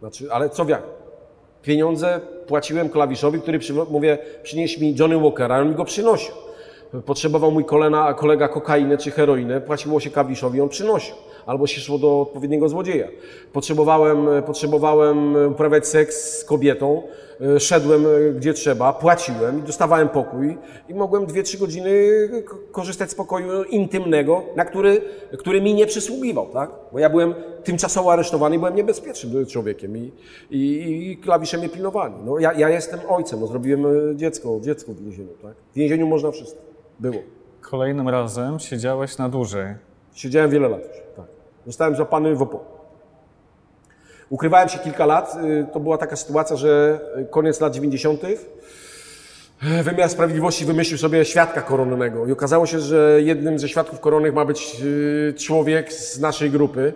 Znaczy, 0.00 0.32
ale 0.32 0.50
co 0.50 0.64
jak? 0.68 0.82
Pieniądze 1.62 2.20
płaciłem 2.46 2.88
klawiszowi, 2.88 3.40
który 3.40 3.58
przy, 3.58 3.72
mówię, 3.72 4.18
przynieś 4.42 4.78
mi 4.78 4.96
Johnny 4.96 5.18
Walkera, 5.20 5.58
on 5.60 5.68
mi 5.68 5.74
go 5.74 5.84
przynosił. 5.84 6.34
Potrzebował 7.06 7.50
mój 7.50 7.64
kolena, 7.64 8.14
kolega 8.14 8.48
kokainę 8.48 8.98
czy 8.98 9.10
heroinę, 9.10 9.60
płaciło 9.60 10.00
się 10.00 10.10
klawiszowi, 10.10 10.60
on 10.60 10.68
przynosił. 10.68 11.14
Albo 11.46 11.66
się 11.66 11.80
szło 11.80 11.98
do 11.98 12.20
odpowiedniego 12.20 12.68
złodzieja. 12.68 13.08
Potrzebowałem, 13.52 14.28
potrzebowałem 14.46 15.36
uprawiać 15.52 15.88
seks 15.88 16.38
z 16.38 16.44
kobietą, 16.44 17.02
e, 17.40 17.60
szedłem 17.60 18.06
e, 18.06 18.32
gdzie 18.32 18.54
trzeba, 18.54 18.92
płaciłem 18.92 19.62
dostawałem 19.62 20.08
pokój 20.08 20.58
i 20.88 20.94
mogłem 20.94 21.26
2-3 21.26 21.58
godziny 21.58 21.92
korzystać 22.72 23.10
z 23.10 23.14
pokoju 23.14 23.64
intymnego, 23.64 24.42
na 24.56 24.64
który, 24.64 25.02
który 25.38 25.60
mi 25.60 25.74
nie 25.74 25.86
przysługiwał, 25.86 26.46
tak? 26.52 26.70
Bo 26.92 26.98
ja 26.98 27.10
byłem 27.10 27.34
tymczasowo 27.64 28.12
aresztowany 28.12 28.56
i 28.56 28.58
byłem 28.58 28.76
niebezpiecznym 28.76 29.46
człowiekiem 29.46 29.96
i, 29.96 30.12
i, 30.50 31.10
i 31.10 31.16
klawisze 31.16 31.58
mnie 31.58 31.68
pilnowali. 31.68 32.14
No, 32.24 32.38
ja, 32.38 32.52
ja 32.52 32.68
jestem 32.68 33.00
ojcem, 33.08 33.40
no, 33.40 33.46
zrobiłem 33.46 33.86
e, 33.86 34.16
dziecko, 34.16 34.58
dziecko 34.60 34.92
w 34.92 35.00
więzieniu, 35.00 35.32
tak? 35.42 35.54
W 35.72 35.74
więzieniu 35.74 36.06
można 36.06 36.30
wszystko. 36.30 36.62
Było. 37.00 37.18
Kolejnym 37.60 38.08
razem 38.08 38.58
siedziałeś 38.60 39.18
na 39.18 39.28
dłużej. 39.28 39.74
Siedziałem 40.14 40.50
wiele 40.50 40.68
lat 40.68 40.80
już, 40.80 40.96
tak. 41.16 41.26
Zostałem 41.66 41.96
złapany 41.96 42.34
w 42.36 42.42
opór. 42.42 42.60
Ukrywałem 44.30 44.68
się 44.68 44.78
kilka 44.78 45.06
lat. 45.06 45.36
Y, 45.44 45.66
To 45.72 45.80
była 45.80 45.98
taka 45.98 46.16
sytuacja, 46.16 46.56
że 46.56 47.00
y, 47.18 47.26
koniec 47.26 47.60
lat 47.60 47.74
90. 47.74 48.24
y, 48.24 49.82
Wymiar 49.82 50.08
Sprawiedliwości 50.10 50.64
wymyślił 50.64 50.98
sobie 50.98 51.24
świadka 51.24 51.62
koronnego 51.62 52.26
i 52.26 52.32
okazało 52.32 52.66
się, 52.66 52.80
że 52.80 53.18
jednym 53.22 53.58
ze 53.58 53.68
świadków 53.68 54.00
koronnych 54.00 54.34
ma 54.34 54.44
być 54.44 54.76
człowiek 55.36 55.92
z 55.92 56.20
naszej 56.20 56.50
grupy. 56.50 56.92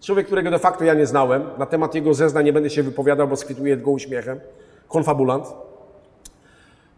Człowiek, 0.00 0.26
którego 0.26 0.50
de 0.50 0.58
facto 0.58 0.84
ja 0.84 0.94
nie 0.94 1.06
znałem. 1.06 1.42
Na 1.58 1.66
temat 1.66 1.94
jego 1.94 2.14
zeznań 2.14 2.44
nie 2.44 2.52
będę 2.52 2.70
się 2.70 2.82
wypowiadał, 2.82 3.28
bo 3.28 3.36
skwituję 3.36 3.76
go 3.76 3.90
uśmiechem. 3.90 4.40
Konfabulant. 4.88 5.46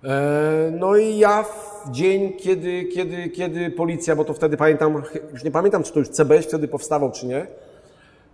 E, 0.05 0.73
No 0.79 0.97
i 0.97 1.19
ja 1.19 1.43
w 1.43 1.91
dzień, 1.91 2.33
kiedy, 2.33 2.85
kiedy, 2.85 3.29
kiedy 3.29 3.71
policja, 3.71 4.17
bo 4.17 4.25
to 4.25 4.35
wtedy 4.35 4.57
pamiętam, 4.57 5.03
już 5.33 5.45
nie 5.45 5.51
pamiętam, 5.51 5.83
czy 5.83 5.93
to 5.93 5.99
już 5.99 6.09
CBŚ 6.09 6.47
wtedy 6.47 6.69
powstawał, 6.69 7.13
czy 7.13 7.27
nie, 7.27 7.47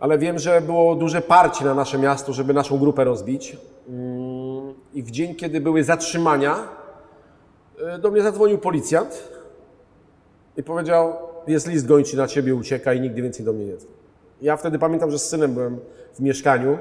ale 0.00 0.18
wiem, 0.18 0.38
że 0.38 0.60
było 0.60 0.94
duże 0.94 1.22
parcie 1.22 1.64
na 1.64 1.74
nasze 1.74 1.98
miasto, 1.98 2.32
żeby 2.32 2.54
naszą 2.54 2.78
grupę 2.78 3.04
rozbić. 3.04 3.56
Mm, 3.88 4.74
I 4.94 5.02
w 5.02 5.10
dzień, 5.10 5.34
kiedy 5.34 5.60
były 5.60 5.84
zatrzymania, 5.84 6.56
e, 7.86 7.98
do 7.98 8.10
mnie 8.10 8.22
zadzwonił 8.22 8.58
policjant 8.58 9.28
i 10.56 10.62
powiedział, 10.62 11.12
jest 11.46 11.66
list 11.66 11.86
gończy 11.86 12.16
na 12.16 12.26
ciebie, 12.26 12.54
ucieka 12.54 12.92
i 12.92 13.00
nigdy 13.00 13.22
więcej 13.22 13.44
do 13.44 13.52
mnie 13.52 13.64
nie. 13.64 13.74
Ja 14.42 14.56
wtedy 14.56 14.78
pamiętam, 14.78 15.10
że 15.10 15.18
z 15.18 15.28
synem 15.28 15.54
byłem 15.54 15.78
w 16.14 16.20
mieszkaniu. 16.20 16.78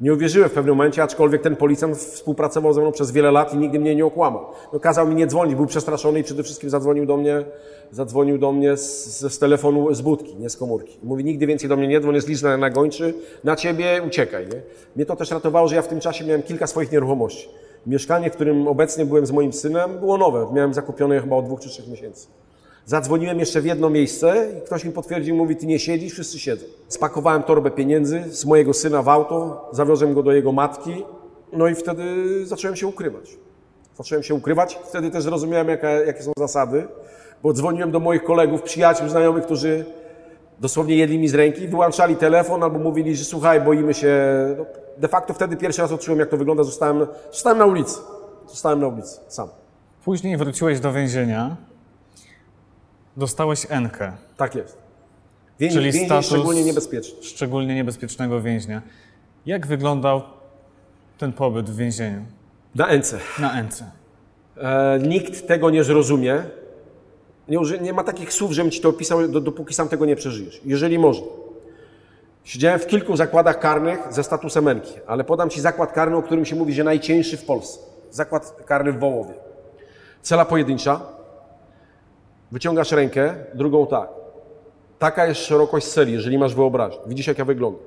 Nie 0.00 0.12
uwierzyłem 0.14 0.48
w 0.48 0.52
pewnym 0.52 0.76
momencie, 0.76 1.02
aczkolwiek 1.02 1.42
ten 1.42 1.56
policjant 1.56 1.96
współpracował 1.96 2.72
ze 2.72 2.80
mną 2.80 2.92
przez 2.92 3.10
wiele 3.10 3.30
lat 3.30 3.54
i 3.54 3.56
nigdy 3.56 3.80
mnie 3.80 3.94
nie 3.94 4.06
okłamał. 4.06 4.46
No, 4.72 4.80
kazał 4.80 5.08
mi 5.08 5.14
nie 5.14 5.26
dzwonić, 5.26 5.54
był 5.54 5.66
przestraszony 5.66 6.20
i 6.20 6.22
przede 6.22 6.42
wszystkim 6.42 6.70
zadzwonił 6.70 7.06
do 7.06 7.16
mnie, 7.16 7.44
zadzwonił 7.90 8.38
do 8.38 8.52
mnie 8.52 8.76
z, 8.76 9.20
z, 9.32 9.38
telefonu 9.38 9.94
z 9.94 10.00
budki, 10.00 10.36
nie 10.36 10.50
z 10.50 10.56
komórki. 10.56 10.98
Mówi, 11.02 11.24
nigdy 11.24 11.46
więcej 11.46 11.68
do 11.68 11.76
mnie 11.76 11.88
nie 11.88 12.00
dzwoń, 12.00 12.14
jest 12.14 12.28
list 12.28 12.42
na, 12.42 12.56
na 12.56 12.70
gończy, 12.70 13.14
na 13.44 13.56
ciebie 13.56 14.02
uciekaj. 14.06 14.46
Nie? 14.46 14.62
Mnie 14.96 15.06
to 15.06 15.16
też 15.16 15.30
ratowało, 15.30 15.68
że 15.68 15.76
ja 15.76 15.82
w 15.82 15.88
tym 15.88 16.00
czasie 16.00 16.24
miałem 16.24 16.42
kilka 16.42 16.66
swoich 16.66 16.92
nieruchomości. 16.92 17.48
Mieszkanie, 17.86 18.30
w 18.30 18.32
którym 18.32 18.68
obecnie 18.68 19.06
byłem 19.06 19.26
z 19.26 19.30
moim 19.30 19.52
synem, 19.52 19.98
było 19.98 20.18
nowe. 20.18 20.46
Miałem 20.52 20.74
zakupione 20.74 21.20
chyba 21.20 21.36
od 21.36 21.44
dwóch 21.44 21.60
czy 21.60 21.68
trzech 21.68 21.88
miesięcy. 21.88 22.26
Zadzwoniłem 22.90 23.38
jeszcze 23.38 23.60
w 23.60 23.64
jedno 23.64 23.90
miejsce 23.90 24.46
i 24.58 24.66
ktoś 24.66 24.84
mi 24.84 24.92
potwierdził, 24.92 25.36
mówi, 25.36 25.56
ty 25.56 25.66
nie 25.66 25.78
siedzisz, 25.78 26.12
wszyscy 26.12 26.38
siedzą. 26.38 26.66
Spakowałem 26.88 27.42
torbę 27.42 27.70
pieniędzy 27.70 28.24
z 28.28 28.44
mojego 28.44 28.74
syna 28.74 29.02
w 29.02 29.08
auto, 29.08 29.68
zawiozłem 29.72 30.14
go 30.14 30.22
do 30.22 30.32
jego 30.32 30.52
matki, 30.52 31.04
no 31.52 31.68
i 31.68 31.74
wtedy 31.74 32.04
zacząłem 32.46 32.76
się 32.76 32.86
ukrywać. 32.86 33.36
Zacząłem 33.96 34.22
się 34.22 34.34
ukrywać, 34.34 34.78
wtedy 34.84 35.10
też 35.10 35.22
zrozumiałem, 35.22 35.68
jaka, 35.68 35.90
jakie 35.90 36.22
są 36.22 36.32
zasady, 36.38 36.88
bo 37.42 37.52
dzwoniłem 37.52 37.90
do 37.90 38.00
moich 38.00 38.24
kolegów, 38.24 38.62
przyjaciół, 38.62 39.08
znajomych, 39.08 39.44
którzy 39.44 39.84
dosłownie 40.60 40.96
jedli 40.96 41.18
mi 41.18 41.28
z 41.28 41.34
ręki, 41.34 41.68
wyłączali 41.68 42.16
telefon 42.16 42.62
albo 42.62 42.78
mówili, 42.78 43.16
że 43.16 43.24
słuchaj, 43.24 43.60
boimy 43.60 43.94
się. 43.94 44.16
No, 44.58 44.64
de 44.98 45.08
facto 45.08 45.34
wtedy 45.34 45.56
pierwszy 45.56 45.82
raz 45.82 45.92
odczułem, 45.92 46.20
jak 46.20 46.28
to 46.28 46.36
wygląda, 46.36 46.62
zostałem, 46.62 47.06
zostałem 47.32 47.58
na 47.58 47.66
ulicy. 47.66 47.98
Zostałem 48.48 48.80
na 48.80 48.88
ulicy, 48.88 49.20
sam. 49.28 49.48
Później 50.04 50.36
wróciłeś 50.36 50.80
do 50.80 50.92
więzienia. 50.92 51.69
Dostałeś 53.16 53.66
Enkę, 53.68 54.12
Tak 54.36 54.54
jest. 54.54 54.78
Więzień, 55.60 55.82
czyli 55.92 56.06
status 56.06 56.26
szczególnie 56.26 56.64
niebezpieczny. 56.64 57.22
szczególnie 57.22 57.74
niebezpiecznego 57.74 58.40
więźnia. 58.42 58.82
Jak 59.46 59.66
wyglądał 59.66 60.22
ten 61.18 61.32
pobyt 61.32 61.70
w 61.70 61.76
więzieniu 61.76 62.24
Na 62.74 62.86
Ence. 62.88 63.18
na 63.38 63.60
Ence? 63.60 63.90
E, 64.56 64.98
nikt 64.98 65.46
tego 65.46 65.70
nie 65.70 65.84
zrozumie. 65.84 66.42
Nie, 67.48 67.58
nie 67.80 67.92
ma 67.92 68.04
takich 68.04 68.32
słów, 68.32 68.52
żebym 68.52 68.70
ci 68.70 68.80
to 68.80 68.88
opisał, 68.88 69.28
do, 69.28 69.40
dopóki 69.40 69.74
sam 69.74 69.88
tego 69.88 70.06
nie 70.06 70.16
przeżyjesz. 70.16 70.60
Jeżeli 70.64 70.98
można. 70.98 71.26
Siedziałem 72.44 72.80
w 72.80 72.86
kilku 72.86 73.16
zakładach 73.16 73.58
karnych 73.60 74.00
ze 74.10 74.24
statusem 74.24 74.68
Enki, 74.68 74.94
ale 75.06 75.24
podam 75.24 75.50
ci 75.50 75.60
zakład 75.60 75.92
karny, 75.92 76.16
o 76.16 76.22
którym 76.22 76.44
się 76.44 76.56
mówi, 76.56 76.72
że 76.74 76.84
najcięższy 76.84 77.36
w 77.36 77.44
Polsce. 77.44 77.78
Zakład 78.10 78.56
karny 78.66 78.92
w 78.92 78.98
Wołowie. 78.98 79.34
Cela 80.22 80.44
pojedyncza. 80.44 81.00
Wyciągasz 82.52 82.92
rękę, 82.92 83.34
drugą 83.54 83.86
tak. 83.86 84.08
Taka 84.98 85.26
jest 85.26 85.40
szerokość 85.40 85.86
celi, 85.86 86.12
jeżeli 86.12 86.38
masz 86.38 86.54
wyobraźnię. 86.54 87.00
Widzisz, 87.06 87.26
jak 87.26 87.38
ja 87.38 87.44
wyglądam. 87.44 87.82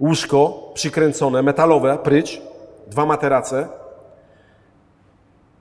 Łóżko 0.00 0.70
przykręcone, 0.74 1.42
metalowe, 1.42 1.98
prycz, 1.98 2.40
dwa 2.86 3.06
materace, 3.06 3.68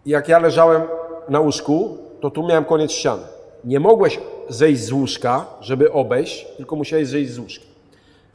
jak 0.05 0.27
ja 0.27 0.39
leżałem 0.39 0.81
na 1.29 1.39
łóżku, 1.39 1.97
to 2.19 2.29
tu 2.29 2.47
miałem 2.47 2.65
koniec 2.65 2.91
ściany. 2.91 3.23
Nie 3.63 3.79
mogłeś 3.79 4.19
zejść 4.49 4.81
z 4.81 4.91
łóżka, 4.91 5.45
żeby 5.59 5.91
obejść, 5.91 6.47
tylko 6.57 6.75
musiałeś 6.75 7.07
zejść 7.07 7.31
z 7.31 7.39
łóżka. 7.39 7.65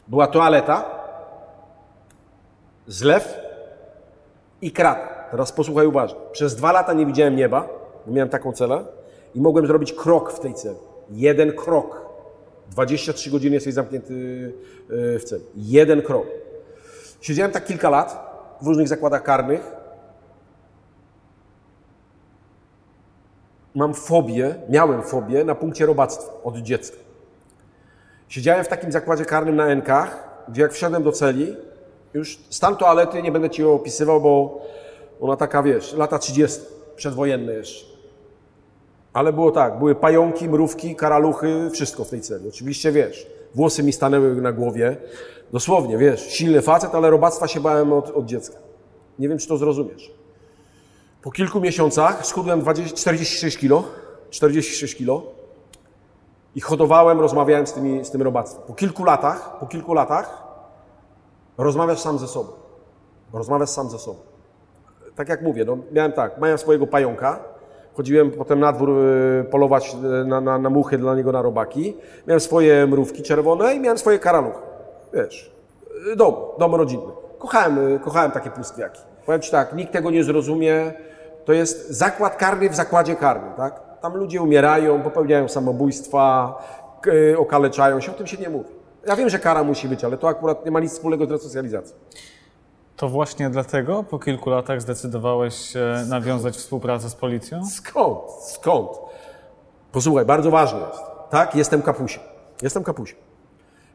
Była 0.09 0.27
toaleta, 0.27 0.85
zlew 2.87 3.39
i 4.63 4.73
krat. 4.73 5.31
Teraz 5.31 5.53
posłuchaj 5.53 5.87
uważnie. 5.87 6.19
Przez 6.33 6.57
dwa 6.57 6.73
lata 6.73 6.93
nie 6.93 7.07
widziałem 7.07 7.37
nieba, 7.37 7.69
bo 8.07 8.13
miałem 8.13 8.29
taką 8.29 8.53
celę 8.53 8.85
i 9.37 9.41
mogłem 9.41 9.67
zrobić 9.67 9.93
krok 9.93 10.33
w 10.33 10.41
tej 10.41 10.55
celi. 10.55 10.79
Jeden 11.11 11.53
krok. 11.53 12.07
23 12.71 13.31
godziny 13.31 13.55
jesteś 13.55 13.75
zamknięty 13.75 14.15
yy, 14.91 15.19
w 15.19 15.25
celi. 15.25 15.45
Jeden 15.57 16.03
krok. 16.03 16.27
Siedziałem 17.21 17.53
tak 17.53 17.65
kilka 17.65 17.91
lat 17.91 18.37
w 18.63 18.67
różnych 18.67 18.89
zakładach 18.89 19.23
karnych. 19.23 19.73
Mam 23.75 23.95
fobię, 23.95 24.55
miałem 24.69 25.03
fobię 25.03 25.45
na 25.45 25.55
punkcie 25.55 25.87
robactwa 25.87 26.33
od 26.45 26.57
dziecka. 26.57 26.97
Siedziałem 28.29 28.65
w 28.65 28.69
takim 28.69 28.93
zakładzie 28.93 29.25
karnym 29.25 29.57
na 29.57 29.67
Enkach, 29.67 30.29
gdzie 30.49 30.63
jak 30.63 30.73
wszedłem 30.73 31.03
do 31.03 31.13
celi, 31.13 31.57
już 32.15 32.39
stan 32.51 32.77
toalety 32.77 33.23
nie 33.23 33.33
będę 33.33 33.51
Ci 33.51 33.65
opisywał, 33.65 34.21
bo 34.21 34.63
ona 35.21 35.37
taka, 35.37 35.63
wiesz, 35.63 35.93
lata 35.93 36.19
30, 36.19 36.61
przedwojenne 36.97 37.53
jeszcze. 37.53 37.96
Ale 39.17 39.33
było 39.33 39.51
tak, 39.51 39.79
były 39.79 39.95
pająki, 39.95 40.49
mrówki, 40.49 40.97
karaluchy, 40.97 41.71
wszystko 41.73 42.05
w 42.05 42.09
tej 42.09 42.21
celi. 42.21 42.49
Oczywiście, 42.49 42.93
wiesz, 42.93 43.27
włosy 43.55 43.83
mi 43.83 43.93
stanęły 43.93 44.35
na 44.35 44.53
głowie. 44.53 44.97
Dosłownie, 45.53 45.99
wiesz, 45.99 46.27
silny 46.27 46.63
facet, 46.63 46.95
ale 46.95 47.11
robactwa 47.11 47.49
się 47.49 47.61
bałem 47.61 47.93
od, 47.93 48.11
od 48.11 48.27
dziecka. 48.27 48.57
Nie 49.19 49.29
wiem, 49.29 49.39
czy 49.39 49.49
to 49.49 49.57
zrozumiesz. 49.57 50.11
Po 51.23 51.31
kilku 51.31 51.61
miesiącach 51.61 52.27
schudłem 52.27 52.61
20, 52.61 52.97
46 52.97 53.59
kilo, 53.59 53.85
46 54.31 54.95
kilo 54.95 55.23
i 56.55 56.61
hodowałem, 56.61 57.21
rozmawiałem 57.21 57.67
z, 57.67 57.73
tymi, 57.73 58.05
z 58.05 58.11
tym 58.11 58.23
robactwem. 58.23 58.63
Po 58.67 58.75
kilku 58.75 59.05
latach, 59.05 59.59
po 59.61 59.67
kilku 59.67 59.95
latach 59.95 60.43
rozmawiasz 61.59 62.01
sam 62.01 62.19
ze 62.19 62.29
sobą. 62.29 62.53
Rozmawiasz 63.33 63.71
sam 63.71 63.91
ze 63.91 63.99
sobą. 63.99 64.19
Tak 65.15 65.29
jak 65.29 65.43
mówię, 65.43 65.65
no, 65.65 65.79
miałem 65.93 66.13
tak, 66.13 66.41
miałem 66.41 66.59
swojego 66.59 66.87
pająka, 66.87 67.56
Chodziłem 67.97 68.31
potem 68.31 68.61
na 68.61 68.73
dwór 68.73 68.91
y, 68.91 69.45
polować 69.51 69.97
y, 70.23 70.27
na, 70.27 70.41
na, 70.41 70.59
na 70.59 70.71
muchy 70.71 70.99
dla 70.99 71.15
niego 71.15 71.33
na 71.33 71.43
robaki. 71.43 71.97
Miałem 72.27 72.41
swoje 72.41 72.87
mrówki 72.87 73.23
czerwone 73.23 73.75
i 73.75 73.81
miałem 73.81 73.99
swoje 73.99 74.19
karaluchy. 74.19 74.59
Wiesz, 75.15 75.53
y, 76.13 76.17
dom, 76.17 76.35
dom 76.59 76.75
rodzinny. 76.75 77.13
Kochałem, 77.39 77.99
kochałem 77.99 78.31
takie 78.31 78.51
pustwiaki. 78.51 79.01
Powiem 79.27 79.41
Ci 79.41 79.51
tak, 79.51 79.73
nikt 79.73 79.93
tego 79.93 80.11
nie 80.11 80.25
zrozumie. 80.25 80.93
To 81.45 81.53
jest 81.53 81.91
zakład 81.91 82.37
karny 82.37 82.71
w 82.71 82.75
zakładzie 82.75 83.17
karnym, 83.17 83.53
tak? 83.57 83.81
Tam 84.01 84.17
ludzie 84.17 84.43
umierają, 84.43 85.03
popełniają 85.03 85.49
samobójstwa, 85.49 86.59
okaleczają 87.39 88.01
się, 88.01 88.13
o 88.13 88.15
tym 88.15 88.27
się 88.27 88.37
nie 88.37 88.49
mówi. 88.49 88.71
Ja 89.07 89.17
wiem, 89.17 89.29
że 89.29 89.39
kara 89.39 89.65
musi 89.65 89.89
być, 89.89 90.05
ale 90.05 90.17
to 90.17 90.29
akurat 90.29 90.65
nie 90.65 90.71
ma 90.71 90.81
nic 90.81 90.93
wspólnego 90.93 91.27
z 91.27 91.31
resocjalizacją. 91.31 91.97
To 92.97 93.09
właśnie 93.09 93.51
dlatego 93.51 94.03
po 94.03 94.19
kilku 94.19 94.51
latach 94.51 94.83
zdecydowałeś 94.83 95.55
się 95.55 96.05
nawiązać 96.09 96.57
współpracę 96.57 97.11
z 97.11 97.15
policją? 97.15 97.67
Skąd? 97.67 98.19
Skąd? 98.41 98.89
Posłuchaj, 99.93 100.25
bardzo 100.25 100.51
ważne 100.51 100.79
jest. 100.79 101.03
Tak, 101.31 101.55
jestem 101.55 101.83
kapusiem. 101.83 102.23
Jestem 102.63 102.85
kapusiem. 102.85 103.19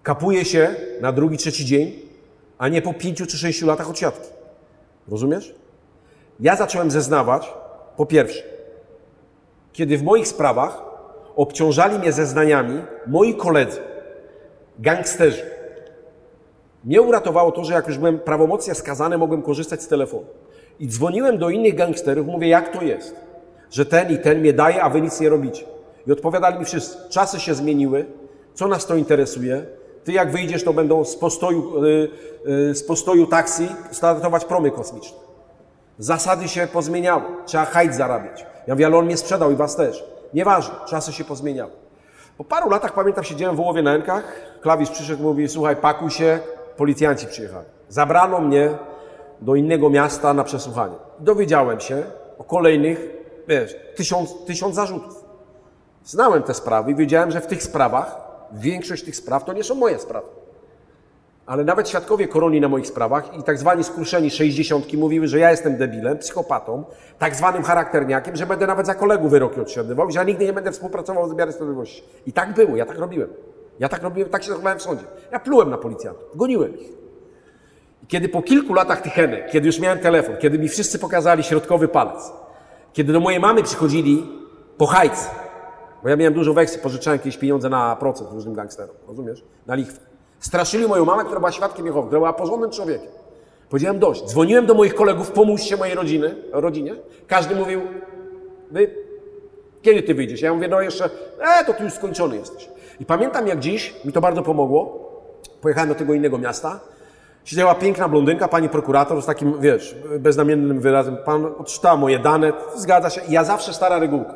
Kapuję 0.04 0.46
się 0.46 0.76
na 1.02 1.12
drugi, 1.12 1.38
trzeci 1.38 1.66
dzień, 1.66 1.92
a 2.58 2.68
nie 2.68 2.82
po 2.82 2.94
pięciu 2.94 3.26
czy 3.26 3.38
sześciu 3.38 3.68
latach 3.68 3.90
od 3.90 4.00
siatki. 4.00 4.30
Rozumiesz? 5.08 5.56
Ja 6.40 6.56
zacząłem 6.56 6.92
zeznawać, 6.92 7.54
po 7.98 8.06
pierwsze, 8.06 8.44
kiedy 9.74 9.98
w 9.98 10.04
moich 10.04 10.28
sprawach 10.28 10.82
obciążali 11.36 12.00
mnie 12.00 12.12
zeznaniami 12.12 12.82
moi 13.08 13.36
koledzy, 13.36 13.80
gangsterzy. 14.80 15.61
Mnie 16.84 17.02
uratowało 17.02 17.52
to, 17.52 17.64
że 17.64 17.74
jak 17.74 17.88
już 17.88 17.98
byłem 17.98 18.20
prawomocnie 18.20 18.76
skazany, 18.76 19.18
mogłem 19.18 19.42
korzystać 19.42 19.82
z 19.82 19.88
telefonu. 19.88 20.26
I 20.80 20.88
dzwoniłem 20.88 21.38
do 21.38 21.50
innych 21.50 21.76
gangsterów, 21.76 22.28
mówię, 22.28 22.48
jak 22.48 22.78
to 22.78 22.82
jest, 22.82 23.16
że 23.72 23.86
ten 23.86 24.12
i 24.12 24.18
ten 24.18 24.40
mnie 24.40 24.54
daje, 24.54 24.84
a 24.84 24.90
wy 24.90 25.02
nic 25.02 25.20
nie 25.20 25.30
robicie. 25.30 25.66
I 26.08 26.12
odpowiadali 26.12 26.60
mi 26.60 26.66
wszyscy, 26.66 26.98
czasy 27.10 27.40
się 27.40 27.54
zmieniły, 27.54 28.06
co 28.54 28.68
nas 28.68 28.86
to 28.86 28.96
interesuje, 28.96 29.66
ty 30.04 30.12
jak 30.12 30.32
wyjdziesz, 30.32 30.64
to 30.64 30.74
będą 30.74 31.06
z 31.06 31.16
postoju, 31.16 31.86
y, 31.86 32.10
y, 32.70 32.76
z 32.76 32.84
postoju 32.84 33.28
taksi 33.28 33.68
startować 33.92 34.46
promy 34.46 34.72
kosmiczne. 34.72 35.18
Zasady 35.98 36.48
się 36.48 36.68
pozmieniały, 36.74 37.24
trzeba 37.46 37.66
hajt 37.66 37.96
zarabiać. 37.96 38.46
Ja 38.68 38.74
mówię, 38.74 38.86
ale 38.86 38.98
on 38.98 39.06
mnie 39.06 39.18
sprzedał 39.18 39.52
i 39.52 39.56
was 39.56 39.76
też. 39.76 40.04
Nieważne, 40.34 40.76
czasy 40.88 41.14
się 41.14 41.24
pozmieniały. 41.24 41.72
Po 42.38 42.44
paru 42.44 42.70
latach, 42.70 42.94
pamiętam, 42.94 43.24
siedziałem 43.24 43.56
w 43.56 43.58
Wołowie 43.58 43.82
na 43.82 43.96
Enkach, 43.96 44.24
klawisz 44.62 44.90
przyszedł 44.90 45.24
mówi, 45.24 45.50
słuchaj, 45.50 45.76
pakuj 45.76 46.10
się, 46.10 46.40
policjanci 46.82 47.28
przyjechali. 47.28 47.66
Zabrano 47.90 48.42
mnie 48.42 48.70
do 49.42 49.56
innego 49.56 49.90
miasta 49.90 50.34
na 50.34 50.44
przesłuchanie. 50.44 50.96
Dowiedziałem 51.20 51.80
się 51.80 52.04
o 52.38 52.44
kolejnych, 52.44 53.10
wiesz, 53.48 53.76
tysiąc, 53.96 54.46
tysiąc 54.46 54.76
zarzutów. 54.76 55.26
Znałem 56.04 56.44
te 56.44 56.54
sprawy 56.54 56.92
i 56.92 56.96
wiedziałem, 56.96 57.32
że 57.32 57.42
w 57.42 57.48
tych 57.48 57.64
sprawach, 57.64 58.18
większość 58.52 59.04
tych 59.04 59.16
spraw 59.16 59.46
to 59.46 59.54
nie 59.54 59.64
są 59.64 59.76
moje 59.76 60.00
sprawy. 60.00 60.28
Ale 61.46 61.64
nawet 61.64 61.90
świadkowie 61.90 62.28
koroni 62.28 62.62
na 62.62 62.70
moich 62.70 62.88
sprawach 62.88 63.38
i 63.38 63.44
tak 63.44 63.58
zwani 63.58 63.84
skruszeni 63.84 64.32
60 64.32 64.94
mówiły, 64.94 65.28
że 65.28 65.40
ja 65.40 65.52
jestem 65.52 65.78
debilem, 65.78 66.18
psychopatą, 66.18 66.84
tak 67.20 67.36
zwanym 67.36 67.64
charakterniakiem, 67.64 68.36
że 68.36 68.46
będę 68.46 68.68
nawet 68.68 68.86
za 68.86 68.96
kolegów 68.96 69.32
wyroki 69.32 69.62
odsiadywał 69.62 70.10
i 70.10 70.12
że 70.12 70.20
ja 70.20 70.24
nigdy 70.24 70.46
nie 70.46 70.54
będę 70.54 70.72
współpracował 70.72 71.28
z 71.28 71.30
wymiarem 71.30 71.54
sprawiedliwości. 71.54 72.04
I 72.26 72.34
tak 72.34 72.54
było, 72.54 72.76
ja 72.76 72.86
tak 72.86 72.98
robiłem. 72.98 73.30
Ja 73.80 73.90
tak 73.90 74.04
robiłem, 74.04 74.30
tak 74.30 74.44
się 74.44 74.50
zachowałem 74.50 74.80
w 74.80 74.82
sądzie. 74.82 75.04
Ja 75.32 75.40
plułem 75.40 75.70
na 75.70 75.78
policjantów, 75.78 76.38
goniłem 76.38 76.80
ich. 76.80 76.90
I 78.04 78.08
kiedy 78.08 78.30
po 78.30 78.42
kilku 78.42 78.74
latach 78.74 79.02
tych 79.02 79.14
henek, 79.14 79.52
kiedy 79.52 79.68
już 79.68 79.80
miałem 79.80 80.00
telefon, 80.00 80.38
kiedy 80.38 80.60
mi 80.60 80.70
wszyscy 80.70 81.00
pokazali 81.00 81.44
środkowy 81.44 81.88
palec, 81.88 82.32
kiedy 82.94 83.14
do 83.14 83.20
mojej 83.20 83.40
mamy 83.40 83.64
przychodzili 83.64 84.28
po 84.78 84.86
hajc, 84.86 85.30
bo 86.04 86.10
ja 86.10 86.16
miałem 86.16 86.34
dużo 86.34 86.54
weksli, 86.54 86.82
pożyczałem 86.82 87.20
jakieś 87.20 87.38
pieniądze 87.38 87.70
na 87.70 87.96
procent 87.96 88.32
różnym 88.32 88.54
gangsterom, 88.54 88.96
rozumiesz? 89.08 89.44
Na 89.68 89.76
lichwę. 89.76 90.00
Straszyli 90.40 90.88
moją 90.88 91.06
mamę, 91.06 91.24
która 91.24 91.40
była 91.40 91.52
świadkiem 91.52 91.86
Jehowy, 91.86 92.08
która 92.08 92.20
była 92.20 92.34
porządnym 92.34 92.72
człowiekiem. 92.72 93.10
Powiedziałem 93.70 94.00
dość. 94.00 94.26
Dzwoniłem 94.26 94.66
do 94.66 94.74
moich 94.74 94.96
kolegów, 94.96 95.32
pomóżcie 95.32 95.78
mojej 95.78 95.96
rodziny, 95.96 96.36
rodzinie. 96.52 96.96
Każdy 97.28 97.56
mówił, 97.56 97.82
wy, 98.72 98.96
kiedy 99.82 100.04
ty 100.04 100.14
wyjdziesz? 100.14 100.42
Ja 100.42 100.54
mówię, 100.54 100.68
no 100.68 100.82
jeszcze, 100.82 101.10
e, 101.40 101.66
to 101.66 101.74
ty 101.74 101.84
już 101.84 101.94
skończony 101.94 102.36
jesteś. 102.38 102.70
I 103.02 103.06
pamiętam 103.06 103.48
jak 103.48 103.60
dziś, 103.60 103.94
mi 104.06 104.14
to 104.14 104.22
bardzo 104.22 104.42
pomogło, 104.42 105.12
pojechałem 105.62 105.90
do 105.90 105.96
tego 105.96 106.14
innego 106.14 106.38
miasta, 106.38 106.80
siedziała 107.44 107.76
piękna 107.76 108.10
blondynka, 108.10 108.48
pani 108.48 108.70
prokurator 108.70 109.22
z 109.22 109.26
takim, 109.26 109.62
wiesz, 109.62 109.96
beznamiennym 110.20 110.80
wyrazem, 110.80 111.18
pan 111.26 111.46
odczytała 111.46 111.98
moje 111.98 112.20
dane, 112.20 112.54
zgadza 112.76 113.10
się, 113.10 113.22
ja 113.30 113.44
zawsze 113.44 113.74
stara 113.74 114.00
regułka. 114.00 114.34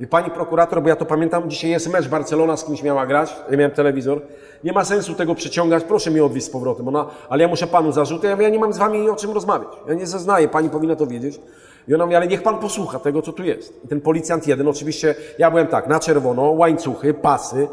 I 0.00 0.06
pani 0.06 0.30
prokurator, 0.30 0.82
bo 0.82 0.88
ja 0.88 0.96
to 0.96 1.04
pamiętam, 1.04 1.50
dzisiaj 1.50 1.70
jest 1.70 1.92
mecz 1.92 2.08
Barcelona, 2.08 2.56
z 2.56 2.64
kimś 2.64 2.82
miała 2.82 3.06
grać, 3.06 3.36
ja 3.50 3.56
miałem 3.56 3.72
telewizor, 3.72 4.20
nie 4.64 4.72
ma 4.72 4.84
sensu 4.84 5.14
tego 5.14 5.34
przeciągać, 5.34 5.84
proszę 5.84 6.10
mi 6.10 6.20
odwieźć 6.20 6.46
z 6.46 6.50
powrotem, 6.50 6.88
ona, 6.88 7.06
ale 7.28 7.42
ja 7.42 7.48
muszę 7.48 7.66
panu 7.66 7.92
zarzuty, 7.92 8.26
ja 8.26 8.36
ja 8.42 8.48
nie 8.48 8.58
mam 8.58 8.72
z 8.72 8.78
wami 8.78 9.10
o 9.10 9.16
czym 9.16 9.30
rozmawiać, 9.30 9.68
ja 9.88 9.94
nie 9.94 10.06
zeznaję, 10.06 10.48
pani 10.48 10.70
powinna 10.70 10.96
to 10.96 11.06
wiedzieć. 11.06 11.40
I 11.88 11.94
ona 11.94 12.04
mówi, 12.04 12.16
ale 12.16 12.26
niech 12.26 12.42
pan 12.42 12.58
posłucha 12.58 12.98
tego, 12.98 13.22
co 13.22 13.32
tu 13.32 13.44
jest. 13.44 13.84
I 13.84 13.88
ten 13.88 14.00
policjant 14.00 14.46
jeden, 14.46 14.68
oczywiście, 14.68 15.14
ja 15.38 15.50
byłem 15.50 15.66
tak, 15.66 15.86
na 15.86 16.00
czerwono, 16.00 16.42
łańcuchy, 16.42 17.14
pasy, 17.14 17.68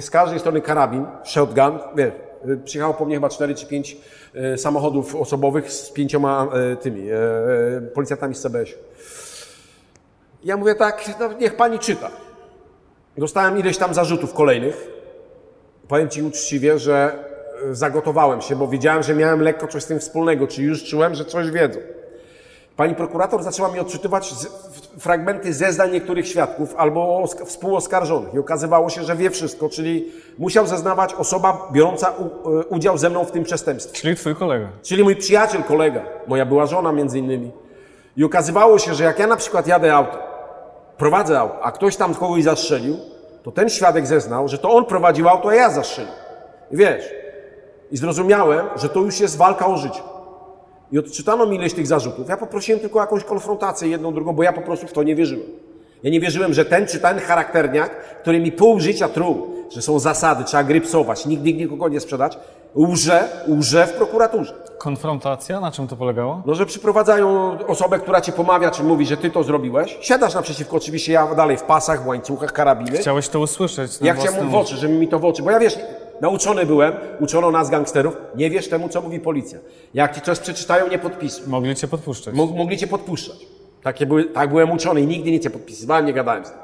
z 0.00 0.10
każdej 0.10 0.40
strony 0.40 0.60
karabin, 0.60 1.06
shotgun, 1.24 1.78
wiesz, 1.96 2.12
przyjechało 2.64 2.94
po 2.94 3.04
mnie 3.04 3.14
chyba 3.14 3.28
4 3.28 3.54
czy 3.54 3.66
5 3.66 3.96
e, 4.34 4.58
samochodów 4.58 5.16
osobowych 5.16 5.72
z 5.72 5.90
pięcioma 5.90 6.48
e, 6.72 6.76
tymi 6.76 7.10
e, 7.10 7.16
policjantami 7.94 8.34
z 8.34 8.40
CBS. 8.40 8.68
Ja 10.44 10.56
mówię 10.56 10.74
tak, 10.74 11.04
no 11.20 11.32
niech 11.32 11.56
pani 11.56 11.78
czyta. 11.78 12.10
Dostałem 13.18 13.58
ileś 13.58 13.78
tam 13.78 13.94
zarzutów 13.94 14.34
kolejnych. 14.34 14.90
Powiem 15.88 16.08
ci 16.08 16.22
uczciwie, 16.22 16.78
że 16.78 17.24
zagotowałem 17.72 18.40
się, 18.40 18.56
bo 18.56 18.68
wiedziałem, 18.68 19.02
że 19.02 19.14
miałem 19.14 19.42
lekko 19.42 19.66
coś 19.66 19.82
z 19.82 19.86
tym 19.86 20.00
wspólnego, 20.00 20.46
czyli 20.46 20.66
już 20.66 20.84
czułem, 20.84 21.14
że 21.14 21.24
coś 21.24 21.50
wiedzą. 21.50 21.78
Pani 22.78 22.94
prokurator 22.94 23.42
zaczęła 23.42 23.68
mi 23.68 23.78
odczytywać 23.80 24.34
z, 24.34 24.46
fragmenty 24.98 25.52
zeznań 25.52 25.92
niektórych 25.92 26.28
świadków 26.28 26.74
albo 26.76 27.22
osk- 27.24 27.44
współoskarżonych 27.44 28.34
i 28.34 28.38
okazywało 28.38 28.90
się, 28.90 29.02
że 29.04 29.16
wie 29.16 29.30
wszystko, 29.30 29.68
czyli 29.68 30.12
musiał 30.38 30.66
zeznawać 30.66 31.14
osoba 31.14 31.68
biorąca 31.72 32.10
u, 32.10 32.58
e, 32.60 32.64
udział 32.64 32.98
ze 32.98 33.10
mną 33.10 33.24
w 33.24 33.30
tym 33.30 33.44
przestępstwie. 33.44 33.96
Czyli 33.98 34.16
twój 34.16 34.34
kolega. 34.34 34.68
Czyli 34.82 35.04
mój 35.04 35.16
przyjaciel, 35.16 35.62
kolega, 35.62 36.02
moja 36.26 36.46
była 36.46 36.66
żona 36.66 36.92
między 36.92 37.18
innymi. 37.18 37.50
I 38.16 38.24
okazywało 38.24 38.78
się, 38.78 38.94
że 38.94 39.04
jak 39.04 39.18
ja 39.18 39.26
na 39.26 39.36
przykład 39.36 39.66
jadę 39.66 39.94
autem, 39.94 40.20
prowadzę 40.98 41.40
auto, 41.40 41.62
a 41.62 41.72
ktoś 41.72 41.96
tam 41.96 42.14
kogoś 42.14 42.44
zastrzelił, 42.44 42.96
to 43.42 43.52
ten 43.52 43.68
świadek 43.68 44.06
zeznał, 44.06 44.48
że 44.48 44.58
to 44.58 44.70
on 44.70 44.84
prowadził 44.84 45.28
auto, 45.28 45.48
a 45.48 45.54
ja 45.54 45.70
zastrzelił. 45.70 46.12
I 46.70 46.76
wiesz, 46.76 47.04
i 47.90 47.96
zrozumiałem, 47.96 48.66
że 48.76 48.88
to 48.88 49.00
już 49.00 49.20
jest 49.20 49.36
walka 49.36 49.66
o 49.66 49.76
życie. 49.76 50.00
I 50.92 50.98
odczytano 50.98 51.46
mi 51.46 51.56
ileś 51.56 51.74
tych 51.74 51.86
zarzutów. 51.86 52.28
Ja 52.28 52.36
poprosiłem 52.36 52.80
tylko 52.80 52.98
o 52.98 53.02
jakąś 53.02 53.24
konfrontację 53.24 53.88
jedną, 53.88 54.14
drugą, 54.14 54.32
bo 54.32 54.42
ja 54.42 54.52
po 54.52 54.60
prostu 54.60 54.86
w 54.86 54.92
to 54.92 55.02
nie 55.02 55.14
wierzyłem. 55.16 55.46
Ja 56.02 56.10
nie 56.10 56.20
wierzyłem, 56.20 56.54
że 56.54 56.64
ten 56.64 56.86
czy 56.86 57.00
ten 57.00 57.18
charakterniak, 57.18 57.90
który 58.20 58.40
mi 58.40 58.52
pół 58.52 58.80
życia 58.80 59.08
truł, 59.08 59.46
że 59.70 59.82
są 59.82 59.98
zasady, 59.98 60.44
trzeba 60.44 60.64
grypsować, 60.64 61.26
nigdy 61.26 61.52
nikogo 61.52 61.88
nie 61.88 62.00
sprzedać, 62.00 62.38
łże, 62.76 63.28
łże 63.48 63.86
w 63.86 63.92
prokuraturze. 63.92 64.54
Konfrontacja, 64.78 65.60
na 65.60 65.70
czym 65.72 65.88
to 65.88 65.96
polegało? 65.96 66.42
No, 66.46 66.54
że 66.54 66.66
przyprowadzają 66.66 67.58
osobę, 67.66 67.98
która 67.98 68.20
ci 68.20 68.32
pomawia, 68.32 68.70
czy 68.70 68.82
mówi, 68.82 69.06
że 69.06 69.16
ty 69.16 69.30
to 69.30 69.42
zrobiłeś. 69.42 69.98
Siadasz 70.00 70.34
naprzeciwko, 70.34 70.76
oczywiście 70.76 71.12
ja 71.12 71.34
dalej 71.34 71.56
w 71.56 71.62
pasach, 71.62 72.04
w 72.04 72.06
łańcuchach, 72.06 72.52
karabiny. 72.52 72.98
Chciałeś 72.98 73.28
to 73.28 73.40
usłyszeć. 73.40 73.92
Ja 74.00 74.14
chciałem 74.14 74.48
w 74.50 74.54
oczy, 74.54 74.76
żeby 74.76 74.94
mi 74.94 75.08
to 75.08 75.18
w 75.18 75.24
oczy, 75.24 75.42
bo 75.42 75.50
ja 75.50 75.60
wiesz, 75.60 75.78
nauczony 76.20 76.66
byłem, 76.66 76.92
uczono 77.20 77.50
nas 77.50 77.70
gangsterów, 77.70 78.16
nie 78.34 78.50
wiesz 78.50 78.68
temu, 78.68 78.88
co 78.88 79.00
mówi 79.00 79.20
policja. 79.20 79.58
Jak 79.94 80.14
ci 80.14 80.20
coś 80.20 80.38
przeczytają, 80.38 80.88
nie 80.88 80.98
podpisuj. 80.98 81.46
Mogli 81.46 81.74
cię 81.74 81.88
podpuszczać. 81.88 82.34
Mog, 82.34 82.54
mogli 82.54 82.76
cię 82.76 82.86
podpuszczać. 82.86 83.36
Takie 83.82 84.06
były, 84.06 84.24
tak 84.24 84.50
byłem 84.50 84.70
uczony 84.70 85.00
i 85.00 85.06
nigdy 85.06 85.30
nic 85.30 85.44
nie 85.44 85.50
podpisywałem, 85.50 86.06
nie 86.06 86.12
gadałem 86.12 86.44
z 86.44 86.50
tym. 86.50 86.58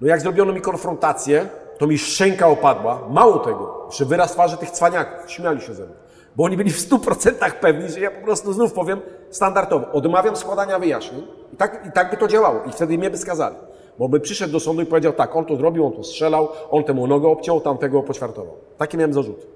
No 0.00 0.08
jak 0.08 0.20
zrobiono 0.20 0.52
mi 0.52 0.60
konfrontację, 0.60 1.48
to 1.78 1.86
mi 1.86 1.98
szczęka 1.98 2.46
opadła. 2.48 3.08
Mało 3.10 3.38
tego, 3.38 3.84
jeszcze 3.86 4.04
wyraz 4.04 4.32
twarzy 4.32 4.56
tych 4.56 4.70
cwaniaków, 4.70 5.30
śmiali 5.30 5.60
się 5.60 5.74
ze 5.74 5.84
mną. 5.84 5.94
Bo 6.36 6.44
oni 6.44 6.56
byli 6.56 6.70
w 6.70 6.78
100% 6.90 7.52
pewni, 7.60 7.88
że 7.88 8.00
ja 8.00 8.10
po 8.10 8.24
prostu 8.24 8.52
znów 8.52 8.72
powiem 8.72 9.00
standardowo. 9.30 9.92
Odmawiam 9.92 10.36
składania 10.36 10.78
wyjaśnień 10.78 11.26
i 11.52 11.56
tak, 11.56 11.86
i 11.88 11.92
tak 11.92 12.10
by 12.10 12.16
to 12.16 12.28
działało. 12.28 12.60
I 12.68 12.72
wtedy 12.72 12.98
mnie 12.98 13.10
by 13.10 13.18
skazali. 13.18 13.56
Bo 14.00 14.08
by 14.08 14.20
przyszedł 14.20 14.52
do 14.52 14.60
sądu 14.60 14.82
i 14.82 14.86
powiedział 14.86 15.12
tak, 15.12 15.36
on 15.36 15.44
to 15.44 15.56
zrobił, 15.56 15.86
on 15.86 15.92
to 15.92 16.04
strzelał, 16.04 16.48
on 16.70 16.84
temu 16.84 17.06
nogę 17.06 17.28
obciął, 17.28 17.60
tamtego 17.60 18.02
poćwiartował. 18.02 18.54
Takie 18.78 18.98
miałem 18.98 19.12
zarzuty. 19.12 19.46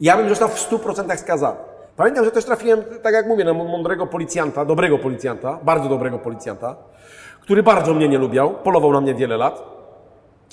I 0.00 0.04
ja 0.04 0.16
bym 0.16 0.28
został 0.28 0.48
w 0.48 0.70
100% 0.70 1.16
skazany. 1.16 1.56
Pamiętam, 1.96 2.24
że 2.24 2.30
też 2.30 2.44
trafiłem, 2.44 2.84
tak 3.02 3.14
jak 3.14 3.26
mówię, 3.26 3.44
na 3.44 3.52
mądrego 3.52 4.06
policjanta, 4.06 4.64
dobrego 4.64 4.98
policjanta, 4.98 5.58
bardzo 5.62 5.88
dobrego 5.88 6.18
policjanta, 6.18 6.76
który 7.40 7.62
bardzo 7.62 7.94
mnie 7.94 8.08
nie 8.08 8.18
lubiał, 8.18 8.54
polował 8.54 8.92
na 8.92 9.00
mnie 9.00 9.14
wiele 9.14 9.36
lat. 9.36 9.62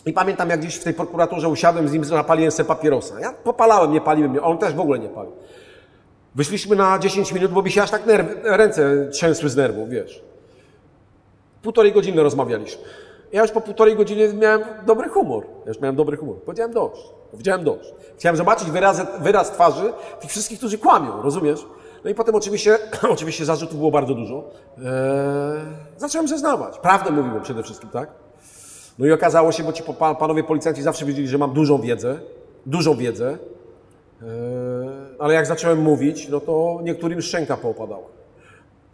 I 0.05 0.13
pamiętam, 0.13 0.49
jak 0.49 0.59
gdzieś 0.59 0.75
w 0.75 0.83
tej 0.83 0.93
prokuraturze 0.93 1.49
usiadłem 1.49 1.87
z 1.87 1.93
nim, 1.93 2.03
zapaliłem 2.03 2.51
sobie 2.51 2.67
papierosa. 2.67 3.19
Ja 3.19 3.33
popalałem, 3.43 3.91
nie 3.91 4.01
paliłem, 4.01 4.39
on 4.43 4.57
też 4.57 4.73
w 4.73 4.79
ogóle 4.79 4.99
nie 4.99 5.09
palił. 5.09 5.31
Wyszliśmy 6.35 6.75
na 6.75 6.99
10 6.99 7.31
minut, 7.31 7.51
bo 7.51 7.61
mi 7.61 7.71
się 7.71 7.83
aż 7.83 7.91
tak 7.91 8.05
nerwy, 8.05 8.35
ręce 8.43 9.07
trzęsły 9.11 9.49
z 9.49 9.55
nerwów, 9.55 9.89
wiesz. 9.89 10.23
Półtorej 11.61 11.91
godziny 11.91 12.23
rozmawialiśmy. 12.23 12.83
Ja 13.31 13.41
już 13.41 13.51
po 13.51 13.61
półtorej 13.61 13.95
godziny 13.95 14.33
miałem 14.33 14.61
dobry 14.85 15.09
humor. 15.09 15.45
Ja 15.65 15.67
już 15.71 15.79
miałem 15.79 15.95
dobry 15.95 16.17
humor. 16.17 16.41
Powiedziałem 16.41 16.73
dość. 16.73 17.01
Powiedziałem 17.31 17.63
dość. 17.63 17.93
Chciałem 18.17 18.35
zobaczyć 18.35 18.71
wyraz, 18.71 19.01
wyraz 19.19 19.51
twarzy 19.51 19.93
tych 20.19 20.29
wszystkich, 20.29 20.57
którzy 20.57 20.77
kłamią, 20.77 21.21
rozumiesz? 21.21 21.65
No 22.03 22.09
i 22.09 22.15
potem 22.15 22.35
oczywiście, 22.35 22.77
oczywiście 23.15 23.45
zarzutów 23.45 23.77
było 23.77 23.91
bardzo 23.91 24.13
dużo. 24.15 24.43
Eee, 24.77 24.83
zacząłem 25.97 26.27
zeznawać. 26.27 26.77
Prawdę 26.77 27.11
mówiłem 27.11 27.41
przede 27.43 27.63
wszystkim, 27.63 27.89
tak? 27.89 28.11
No 28.99 29.05
i 29.05 29.11
okazało 29.11 29.51
się, 29.51 29.63
bo 29.63 29.73
ci 29.73 29.83
pa- 29.83 30.15
panowie 30.15 30.43
policjanci 30.43 30.81
zawsze 30.81 31.05
wiedzieli, 31.05 31.27
że 31.27 31.37
mam 31.37 31.53
dużą 31.53 31.81
wiedzę, 31.81 32.19
dużą 32.65 32.95
wiedzę, 32.95 33.37
Eee, 34.21 34.27
ale 35.19 35.33
jak 35.33 35.45
zacząłem 35.45 35.81
mówić, 35.81 36.29
no 36.29 36.39
to 36.39 36.79
niektórym 36.83 37.21
szczęka 37.21 37.57
poopadała. 37.57 38.03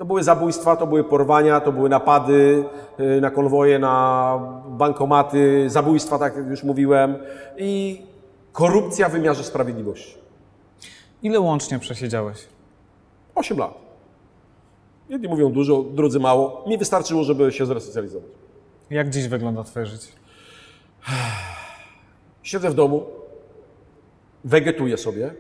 To 0.02 0.06
były 0.06 0.24
zabójstwa, 0.24 0.76
to 0.76 0.88
były 0.88 1.04
porwania, 1.04 1.60
to 1.60 1.72
były 1.72 1.90
napady 1.90 2.64
y, 3.00 3.22
na 3.22 3.32
konwoje, 3.32 3.80
na 3.80 4.40
bankomaty, 4.68 5.70
zabójstwa, 5.70 6.20
tak 6.20 6.36
jak 6.36 6.48
już 6.48 6.64
mówiłem, 6.64 7.16
i 7.58 8.02
korupcja 8.52 9.10
w 9.10 9.12
wymiarze 9.12 9.44
sprawiedliwości. 9.44 10.18
Ile 11.24 11.40
łącznie 11.40 11.80
przesiedziałeś? 11.80 12.48
8 13.36 13.58
lat. 13.58 13.74
Jedni 15.10 15.28
mówią 15.28 15.52
dużo, 15.52 15.84
drudzy 15.84 16.20
mało. 16.20 16.64
Mi 16.68 16.78
wystarczyło, 16.78 17.24
żeby 17.24 17.52
się 17.52 17.66
zresocjalizować. 17.66 18.30
Jak 18.90 19.10
dziś 19.10 19.28
wygląda 19.28 19.64
Twoje 19.64 19.86
życie? 19.86 20.08
Siedzę 22.44 22.70
w 22.70 22.74
domu, 22.74 23.06
wegetuję 24.44 24.98
sobie. 24.98 25.34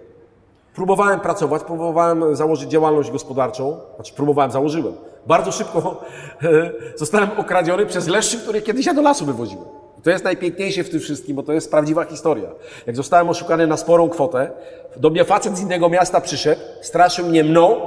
Próbowałem 0.76 1.20
pracować, 1.20 1.64
próbowałem 1.64 2.36
założyć 2.36 2.70
działalność 2.70 3.12
gospodarczą. 3.12 3.78
Znaczy, 3.96 4.14
próbowałem, 4.14 4.52
założyłem. 4.52 4.94
Bardzo 5.28 5.52
szybko 5.52 6.02
zostałem 6.96 7.30
okradziony 7.38 7.86
przez 7.86 8.08
leszczy, 8.08 8.38
które 8.38 8.62
kiedyś 8.62 8.86
ja 8.86 8.94
do 8.94 9.02
lasu 9.02 9.26
wywoziłem. 9.26 9.66
I 10.00 10.02
To 10.02 10.10
jest 10.10 10.24
najpiękniejsze 10.24 10.84
w 10.84 10.90
tym 10.90 11.00
wszystkim, 11.00 11.36
bo 11.36 11.44
to 11.44 11.54
jest 11.54 11.72
prawdziwa 11.72 12.04
historia. 12.04 12.50
Jak 12.88 12.96
zostałem 12.96 13.30
oszukany 13.30 13.68
na 13.68 13.78
sporą 13.78 14.10
kwotę, 14.10 14.52
do 14.98 15.10
mnie 15.10 15.26
facet 15.26 15.58
z 15.58 15.62
innego 15.62 15.90
miasta 15.90 16.22
przyszedł, 16.22 16.62
straszył 16.82 17.26
mnie 17.26 17.44
mną 17.44 17.82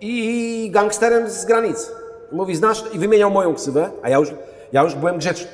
i 0.00 0.70
gangsterem 0.72 1.30
z 1.30 1.44
granicy. 1.44 1.90
Mówi, 2.32 2.56
znasz, 2.56 2.84
i 2.92 2.98
wymieniał 2.98 3.30
moją 3.30 3.54
ksywę, 3.54 3.90
a 4.02 4.08
ja 4.08 4.18
już, 4.18 4.28
ja 4.72 4.82
już 4.82 4.94
byłem 4.94 5.18
grzeczny. 5.18 5.48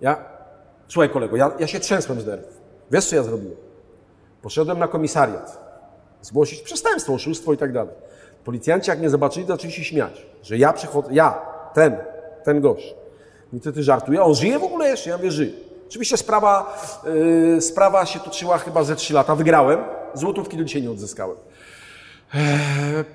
Ja, 0.00 0.24
słuchaj 0.88 1.10
kolego, 1.10 1.36
ja, 1.36 1.50
ja 1.58 1.66
się 1.66 1.80
trzęsłem 1.80 2.20
z 2.20 2.26
nerwów. 2.26 2.60
Wiesz, 2.90 3.06
co 3.06 3.16
ja 3.16 3.22
zrobiłem? 3.22 3.56
Poszedłem 4.42 4.78
na 4.78 4.88
komisariat, 4.88 5.61
zgłosić 6.22 6.60
przestępstwo, 6.62 7.14
oszustwo 7.14 7.52
i 7.52 7.56
tak 7.56 7.72
dalej. 7.72 7.94
Policjanci, 8.44 8.90
jak 8.90 8.98
mnie 8.98 9.10
zobaczyli, 9.10 9.46
zaczęli 9.46 9.72
się 9.72 9.84
śmiać, 9.84 10.26
że 10.42 10.58
ja 10.58 10.72
przychodzę, 10.72 11.08
ja, 11.12 11.38
ten, 11.74 11.96
ten 12.44 12.60
gość. 12.60 12.94
I 14.12 14.18
a 14.18 14.22
on 14.22 14.34
żyje 14.34 14.58
w 14.58 14.64
ogóle 14.64 14.88
jeszcze? 14.88 15.10
Ja 15.10 15.16
mówię, 15.16 15.30
żyje. 15.30 15.52
Oczywiście 15.88 16.16
sprawa, 16.16 16.78
yy, 17.54 17.60
sprawa 17.60 18.06
się 18.06 18.20
toczyła 18.20 18.58
chyba 18.58 18.84
ze 18.84 18.96
trzy 18.96 19.14
lata. 19.14 19.34
Wygrałem, 19.36 19.78
złotówki 20.14 20.56
do 20.56 20.64
dzisiaj 20.64 20.82
nie 20.82 20.90
odzyskałem. 20.90 21.36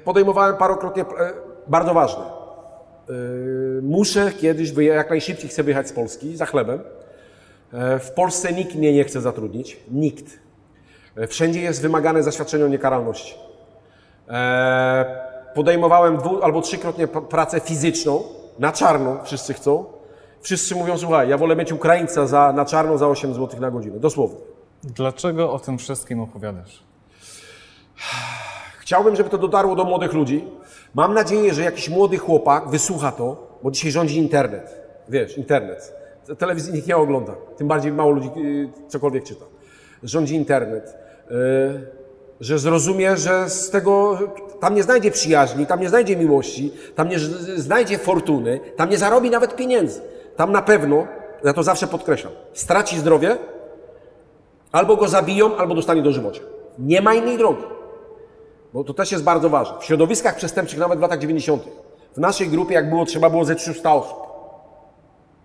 Podejmowałem 0.05 0.57
parokrotnie, 0.57 1.03
e, 1.03 1.33
bardzo 1.67 1.93
ważne. 1.93 2.23
E, 2.23 3.13
Muszę 3.81 4.31
kiedyś, 4.31 4.71
wyje- 4.71 4.93
jak 4.93 5.09
najszybciej 5.09 5.49
chcę 5.49 5.63
wyjechać 5.63 5.87
z 5.87 5.91
Polski 5.93 6.37
za 6.37 6.45
chlebem. 6.45 6.79
E, 7.73 7.99
W 7.99 8.11
Polsce 8.11 8.53
nikt 8.53 8.75
mnie 8.75 8.93
nie 8.93 9.03
chce 9.03 9.21
zatrudnić. 9.21 9.77
Nikt. 9.91 10.25
E, 11.17 11.27
Wszędzie 11.27 11.61
jest 11.61 11.81
wymagane 11.81 12.23
zaświadczenie 12.23 12.65
o 12.65 12.67
niekaralności. 12.67 13.33
E, 14.29 15.27
Podejmowałem 15.55 16.17
dwu 16.17 16.43
albo 16.43 16.61
trzykrotnie 16.61 17.07
pracę 17.07 17.59
fizyczną, 17.59 18.23
na 18.59 18.71
czarno 18.71 19.17
wszyscy 19.23 19.53
chcą. 19.53 19.85
Wszyscy 20.41 20.75
mówią, 20.75 20.97
słuchaj, 20.97 21.29
ja 21.29 21.37
wolę 21.37 21.55
mieć 21.55 21.71
Ukraińca 21.71 22.27
za, 22.27 22.53
na 22.53 22.65
czarno 22.65 22.97
za 22.97 23.07
8 23.07 23.33
zł 23.33 23.59
na 23.61 23.71
godzinę, 23.71 23.99
dosłownie. 23.99 24.39
Dlaczego 24.83 25.53
o 25.53 25.59
tym 25.59 25.77
wszystkim 25.77 26.19
opowiadasz? 26.21 26.83
Chciałbym, 28.79 29.15
żeby 29.15 29.29
to 29.29 29.37
dotarło 29.37 29.75
do 29.75 29.83
młodych 29.85 30.13
ludzi. 30.13 30.47
Mam 30.93 31.13
nadzieję, 31.13 31.53
że 31.53 31.61
jakiś 31.63 31.89
młody 31.89 32.17
chłopak 32.17 32.69
wysłucha 32.69 33.11
to, 33.11 33.47
bo 33.63 33.71
dzisiaj 33.71 33.91
rządzi 33.91 34.17
internet. 34.17 34.81
Wiesz, 35.09 35.37
internet. 35.37 35.93
Te- 36.27 36.35
Telewizji 36.35 36.73
nikt 36.73 36.87
nie 36.87 36.97
ogląda, 36.97 37.33
tym 37.57 37.67
bardziej 37.67 37.91
mało 37.91 38.11
ludzi 38.11 38.29
y, 38.37 38.69
cokolwiek 38.87 39.23
czyta. 39.23 39.45
Rządzi 40.03 40.35
internet. 40.35 40.97
Y, 41.31 41.97
Że 42.39 42.59
zrozumie, 42.59 43.17
że 43.17 43.49
z 43.49 43.69
tego 43.69 44.19
tam 44.59 44.75
nie 44.75 44.83
znajdzie 44.83 45.11
przyjaźni, 45.11 45.65
tam 45.65 45.79
nie 45.79 45.89
znajdzie 45.89 46.17
miłości, 46.17 46.73
tam 46.95 47.09
nie 47.09 47.19
znajdzie 47.55 47.97
fortuny, 47.97 48.59
tam 48.75 48.89
nie 48.89 48.97
zarobi 48.97 49.29
nawet 49.29 49.55
pieniędzy. 49.55 50.01
Tam 50.35 50.51
na 50.51 50.61
pewno, 50.61 51.07
ja 51.43 51.53
to 51.53 51.63
zawsze 51.63 51.87
podkreślam, 51.87 52.33
straci 52.53 52.99
zdrowie, 52.99 53.37
albo 54.71 54.95
go 54.95 55.07
zabiją, 55.07 55.57
albo 55.57 55.75
dostanie 55.75 56.01
dożywocia. 56.01 56.41
Nie 56.79 57.01
ma 57.01 57.13
innej 57.13 57.37
drogi. 57.37 57.63
Bo 58.73 58.83
to 58.83 58.93
też 58.93 59.11
jest 59.11 59.23
bardzo 59.23 59.49
ważne. 59.49 59.79
W 59.79 59.85
środowiskach 59.85 60.35
przestępczych, 60.35 60.79
nawet 60.79 60.99
w 60.99 61.01
latach 61.01 61.19
90., 61.19 61.63
w 62.15 62.19
naszej 62.19 62.47
grupie, 62.47 62.73
jak 62.73 62.89
było 62.89 63.05
trzeba, 63.05 63.29
było 63.29 63.45
ze 63.45 63.55
300 63.55 63.93
osób. 63.93 64.17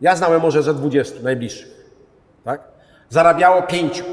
Ja 0.00 0.16
znałem 0.16 0.42
może 0.42 0.62
ze 0.62 0.74
20 0.74 1.22
najbliższych. 1.22 1.68
Tak? 2.44 2.60
Zarabiało 3.08 3.62
5. 3.62 4.04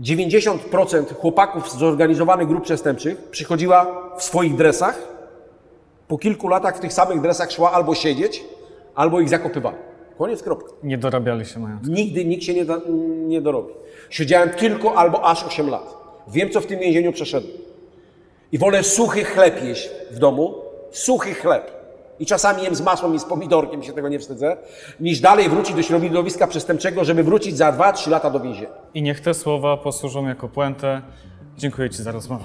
90% 0.00 1.14
chłopaków 1.14 1.70
z 1.70 1.76
zorganizowanych 1.76 2.48
grup 2.48 2.64
przestępczych 2.64 3.18
przychodziła 3.30 4.10
w 4.18 4.22
swoich 4.22 4.56
dresach. 4.56 4.98
Po 6.08 6.18
kilku 6.18 6.48
latach 6.48 6.76
w 6.76 6.80
tych 6.80 6.92
samych 6.92 7.20
dresach 7.20 7.52
szła 7.52 7.72
albo 7.72 7.94
siedzieć, 7.94 8.44
albo 8.94 9.20
ich 9.20 9.28
zakopywali. 9.28 9.76
Koniec, 10.18 10.42
kropka. 10.42 10.72
Nie 10.82 10.98
dorabiali 10.98 11.46
się 11.46 11.60
majątku. 11.60 11.90
Nigdy 11.90 12.24
nikt 12.24 12.44
się 12.44 12.54
nie, 12.54 12.64
da, 12.64 12.80
nie 13.26 13.40
dorobi. 13.40 13.72
Siedziałem 14.10 14.50
tylko 14.50 14.94
albo 14.94 15.24
aż 15.24 15.44
8 15.44 15.70
lat. 15.70 15.96
Wiem, 16.28 16.50
co 16.50 16.60
w 16.60 16.66
tym 16.66 16.80
więzieniu 16.80 17.12
przeszedłem. 17.12 17.56
I 18.52 18.58
wolę 18.58 18.82
suchy 18.82 19.24
chleb 19.24 19.64
jeść 19.64 19.90
w 20.10 20.18
domu, 20.18 20.54
suchy 20.90 21.34
chleb. 21.34 21.73
I 22.20 22.26
czasami 22.26 22.62
jem 22.62 22.74
z 22.74 22.80
masłem 22.80 23.14
i 23.14 23.18
z 23.18 23.24
pomidorkiem, 23.24 23.82
się 23.82 23.92
tego 23.92 24.08
nie 24.08 24.18
wstydzę, 24.18 24.56
niż 25.00 25.20
dalej 25.20 25.48
wrócić 25.48 25.76
do 25.76 25.82
środowiska 25.82 26.46
przestępczego, 26.46 27.04
żeby 27.04 27.22
wrócić 27.22 27.56
za 27.56 27.72
2-3 27.72 28.10
lata 28.10 28.30
do 28.30 28.40
więzienia. 28.40 28.68
I 28.94 29.02
niech 29.02 29.20
te 29.20 29.34
słowa 29.34 29.76
posłużą 29.76 30.26
jako 30.26 30.48
puentę. 30.48 31.02
Dziękuję 31.56 31.90
Ci 31.90 32.02
za 32.02 32.12
rozmowę. 32.12 32.44